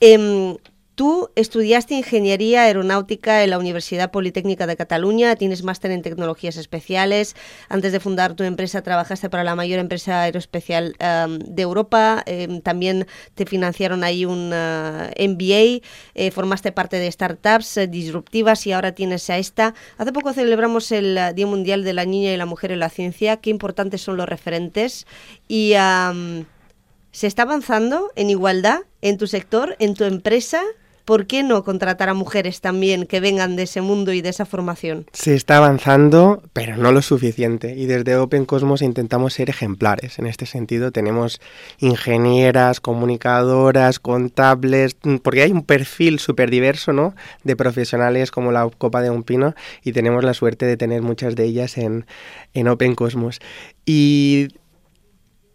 Eh, 0.00 0.56
Tú 0.96 1.28
estudiaste 1.34 1.94
ingeniería 1.94 2.62
aeronáutica 2.62 3.44
en 3.44 3.50
la 3.50 3.58
Universidad 3.58 4.10
Politécnica 4.10 4.66
de 4.66 4.78
Cataluña, 4.78 5.36
tienes 5.36 5.62
máster 5.62 5.90
en 5.90 6.00
tecnologías 6.00 6.56
especiales. 6.56 7.36
Antes 7.68 7.92
de 7.92 8.00
fundar 8.00 8.32
tu 8.32 8.44
empresa 8.44 8.80
trabajaste 8.80 9.28
para 9.28 9.44
la 9.44 9.54
mayor 9.54 9.78
empresa 9.78 10.22
aeroespacial 10.22 10.96
um, 10.98 11.38
de 11.38 11.60
Europa. 11.60 12.22
Em, 12.24 12.62
también 12.62 13.06
te 13.34 13.44
financiaron 13.44 14.04
ahí 14.04 14.24
un 14.24 14.54
uh, 14.54 15.10
MBA. 15.22 15.84
Eh, 16.14 16.30
formaste 16.30 16.72
parte 16.72 16.96
de 16.96 17.12
startups 17.12 17.76
eh, 17.76 17.86
disruptivas 17.88 18.66
y 18.66 18.72
ahora 18.72 18.92
tienes 18.92 19.28
a 19.28 19.36
esta. 19.36 19.74
Hace 19.98 20.12
poco 20.12 20.32
celebramos 20.32 20.90
el 20.92 21.18
Día 21.34 21.46
Mundial 21.46 21.84
de 21.84 21.92
la 21.92 22.06
Niña 22.06 22.32
y 22.32 22.38
la 22.38 22.46
Mujer 22.46 22.72
en 22.72 22.80
la 22.80 22.88
Ciencia. 22.88 23.36
Qué 23.36 23.50
importantes 23.50 24.00
son 24.00 24.16
los 24.16 24.26
referentes. 24.26 25.06
Y. 25.46 25.74
¿Se 27.12 27.26
está 27.26 27.44
avanzando 27.44 28.12
en 28.14 28.28
igualdad 28.28 28.80
en 29.00 29.16
tu 29.16 29.26
sector, 29.26 29.74
en 29.78 29.94
tu 29.94 30.04
empresa? 30.04 30.62
¿Por 31.06 31.26
qué 31.26 31.42
no 31.42 31.64
contratar 31.64 32.10
a 32.10 32.14
mujeres 32.14 32.60
también 32.60 33.06
que 33.06 33.20
vengan 33.20 33.56
de 33.56 33.62
ese 33.62 33.80
mundo 33.80 34.12
y 34.12 34.20
de 34.20 34.28
esa 34.28 34.44
formación? 34.44 35.06
Se 35.12 35.34
está 35.34 35.56
avanzando, 35.56 36.42
pero 36.52 36.76
no 36.76 36.92
lo 36.92 37.00
suficiente. 37.00 37.74
Y 37.76 37.86
desde 37.86 38.16
Open 38.16 38.44
Cosmos 38.44 38.82
intentamos 38.82 39.32
ser 39.32 39.48
ejemplares. 39.48 40.18
En 40.18 40.26
este 40.26 40.44
sentido, 40.44 40.90
tenemos 40.90 41.40
ingenieras, 41.78 42.80
comunicadoras, 42.80 44.00
contables, 44.00 44.96
porque 45.22 45.42
hay 45.42 45.52
un 45.52 45.62
perfil 45.62 46.18
súper 46.18 46.50
diverso 46.50 46.92
¿no? 46.92 47.14
de 47.44 47.56
profesionales 47.56 48.32
como 48.32 48.50
la 48.50 48.68
Copa 48.76 49.00
de 49.00 49.10
un 49.10 49.22
Pino 49.22 49.54
y 49.84 49.92
tenemos 49.92 50.24
la 50.24 50.34
suerte 50.34 50.66
de 50.66 50.76
tener 50.76 51.02
muchas 51.02 51.36
de 51.36 51.44
ellas 51.44 51.78
en, 51.78 52.04
en 52.52 52.66
Open 52.66 52.96
Cosmos. 52.96 53.38
Y 53.84 54.48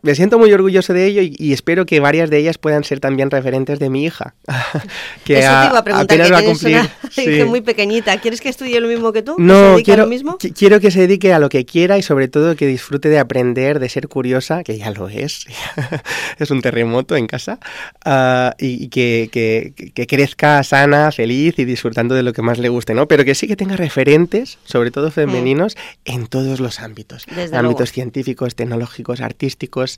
me 0.01 0.15
siento 0.15 0.39
muy 0.39 0.51
orgulloso 0.51 0.93
de 0.93 1.05
ello 1.05 1.21
y, 1.21 1.53
espero 1.53 1.85
que 1.85 1.99
varias 1.99 2.29
de 2.29 2.37
ellas 2.37 2.57
puedan 2.57 2.83
ser 2.83 2.99
también 2.99 3.29
referentes 3.29 3.79
de 3.79 3.89
mi 3.89 4.03
hija. 4.05 4.33
que 5.23 5.39
Eso 5.39 5.47
te 5.47 5.67
iba 5.67 5.77
a 5.77 5.83
preguntar, 5.83 6.17
que 6.17 6.31
va 6.31 6.39
a 6.39 6.43
cumplir. 6.43 6.77
Una 6.77 7.45
muy 7.45 7.61
pequeñita. 7.61 8.19
¿Quieres 8.19 8.41
que 8.41 8.49
estudie 8.49 8.79
lo 8.79 8.87
mismo 8.87 9.11
que 9.11 9.21
tú? 9.21 9.35
No, 9.37 9.77
quiero, 9.83 10.09
quiero 10.55 10.79
que 10.79 10.91
se 10.91 11.01
dedique 11.01 11.33
a 11.33 11.39
lo 11.39 11.49
que 11.49 11.65
quiera 11.65 11.97
y 11.97 12.01
sobre 12.01 12.27
todo 12.27 12.55
que 12.55 12.65
disfrute 12.65 13.09
de 13.09 13.19
aprender, 13.19 13.79
de 13.79 13.89
ser 13.89 14.07
curiosa, 14.07 14.63
que 14.63 14.77
ya 14.77 14.91
lo 14.91 15.07
es. 15.07 15.45
es 16.39 16.51
un 16.51 16.61
terremoto 16.61 17.15
en 17.15 17.27
casa. 17.27 17.59
Ah, 18.03 18.55
y, 18.57 18.87
que, 18.87 19.29
que, 19.31 20.07
crezca 20.07 20.63
sana, 20.63 21.11
feliz 21.11 21.59
y 21.59 21.65
disfrutando 21.65 22.15
de 22.15 22.23
lo 22.23 22.33
que 22.33 22.41
más 22.41 22.57
le 22.57 22.69
guste, 22.69 22.93
¿no? 22.93 23.07
Pero 23.07 23.23
que 23.23 23.35
sí 23.35 23.47
que 23.47 23.55
tenga 23.55 23.75
referentes, 23.75 24.57
sobre 24.63 24.91
todo 24.91 25.11
femeninos, 25.11 25.75
mm. 25.75 26.11
en 26.11 26.27
todos 26.27 26.59
los 26.59 26.79
ámbitos. 26.79 27.25
ámbitos 27.53 27.91
científicos, 27.91 28.55
tecnológicos, 28.55 29.21
artísticos 29.21 29.90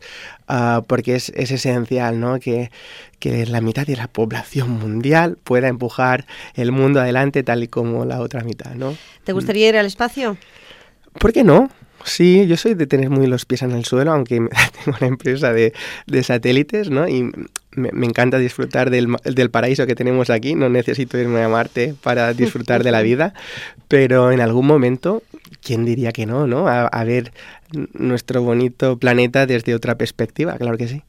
Ah, 0.47 0.83
porque 0.87 1.15
es, 1.15 1.29
esencial 1.29 2.19
¿no? 2.19 2.39
que, 2.39 2.69
que 3.19 3.45
la 3.45 3.61
mitad 3.61 3.87
de 3.87 3.95
la 3.95 4.07
población 4.07 4.71
mundial 4.71 5.37
pueda 5.43 5.67
empujar 5.67 6.25
el 6.55 6.71
mundo 6.71 6.99
adelante 6.99 7.43
tal 7.43 7.63
y 7.63 7.67
como 7.67 8.05
la 8.05 8.19
otra 8.19 8.43
mitad. 8.43 8.75
¿no? 8.75 8.95
¿Te 9.23 9.33
gustaría 9.33 9.69
ir 9.69 9.77
al 9.77 9.85
espacio? 9.85 10.37
¿Por 11.19 11.31
qué 11.31 11.43
no? 11.43 11.69
Sí, 12.03 12.45
yo 12.47 12.57
soy 12.57 12.73
de 12.73 12.85
tener 12.85 13.09
muy 13.09 13.27
los 13.27 13.45
pies 13.45 13.61
en 13.61 13.71
el 13.71 13.85
suelo, 13.85 14.11
aunque 14.11 14.35
tengo 14.83 14.97
una 14.99 15.07
empresa 15.07 15.53
de, 15.53 15.73
de 16.05 16.23
satélites, 16.23 16.89
¿no? 16.89 17.07
Y 17.07 17.31
me, 17.75 18.05
encanta 18.05 18.37
disfrutar 18.37 18.89
del, 18.89 19.15
del, 19.23 19.49
paraíso 19.49 19.87
que 19.87 19.95
tenemos 19.95 20.29
aquí, 20.29 20.53
no 20.53 20.69
necesito 20.69 21.17
irme 21.17 21.41
a 21.41 21.49
Marte 21.49 21.95
para 22.03 22.33
disfrutar 22.33 22.83
de 22.83 22.91
la 22.91 23.01
vida, 23.01 23.33
pero 23.87 24.31
en 24.31 24.41
algún 24.41 24.67
momento, 24.67 25.23
¿quién 25.63 25.85
diría 25.85 26.11
que 26.11 26.25
no, 26.25 26.45
no? 26.45 26.67
a 26.67 27.03
ver 27.05 27.31
nuestro 27.93 28.41
bonito 28.41 28.97
planeta 28.97 29.45
desde 29.45 29.75
otra 29.75 29.97
perspectiva, 29.97 30.57
claro 30.57 30.77
que 30.77 30.87
sí. 30.87 31.03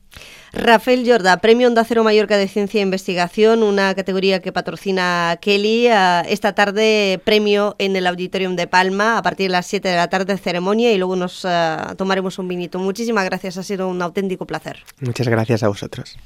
Rafael 0.52 1.04
Jorda, 1.04 1.38
Premio 1.38 1.66
Onda 1.66 1.84
Cero 1.84 2.04
Mallorca 2.04 2.36
de 2.36 2.46
Ciencia 2.46 2.78
e 2.78 2.82
Investigación, 2.82 3.62
una 3.62 3.94
categoría 3.94 4.40
que 4.40 4.52
patrocina 4.52 5.36
Kelly. 5.40 5.88
Ah, 5.88 6.24
esta 6.28 6.54
tarde 6.54 7.20
premio 7.24 7.74
en 7.78 7.96
el 7.96 8.06
Auditorium 8.06 8.54
de 8.54 8.68
Palma, 8.68 9.18
a 9.18 9.22
partir 9.22 9.48
de 9.48 9.52
las 9.52 9.66
7 9.66 9.88
de 9.88 9.96
la 9.96 10.08
tarde 10.08 10.36
ceremonia 10.38 10.92
y 10.92 10.98
luego 10.98 11.16
nos 11.16 11.44
ah, 11.44 11.94
tomaremos 11.98 12.38
un 12.38 12.46
vinito. 12.46 12.78
Muchísimas 12.78 13.24
gracias, 13.24 13.56
ha 13.56 13.62
sido 13.62 13.88
un 13.88 14.00
auténtico 14.00 14.46
placer. 14.46 14.78
Muchas 15.00 15.26
gracias 15.26 15.62
a 15.64 15.68
vosotros. 15.68 16.16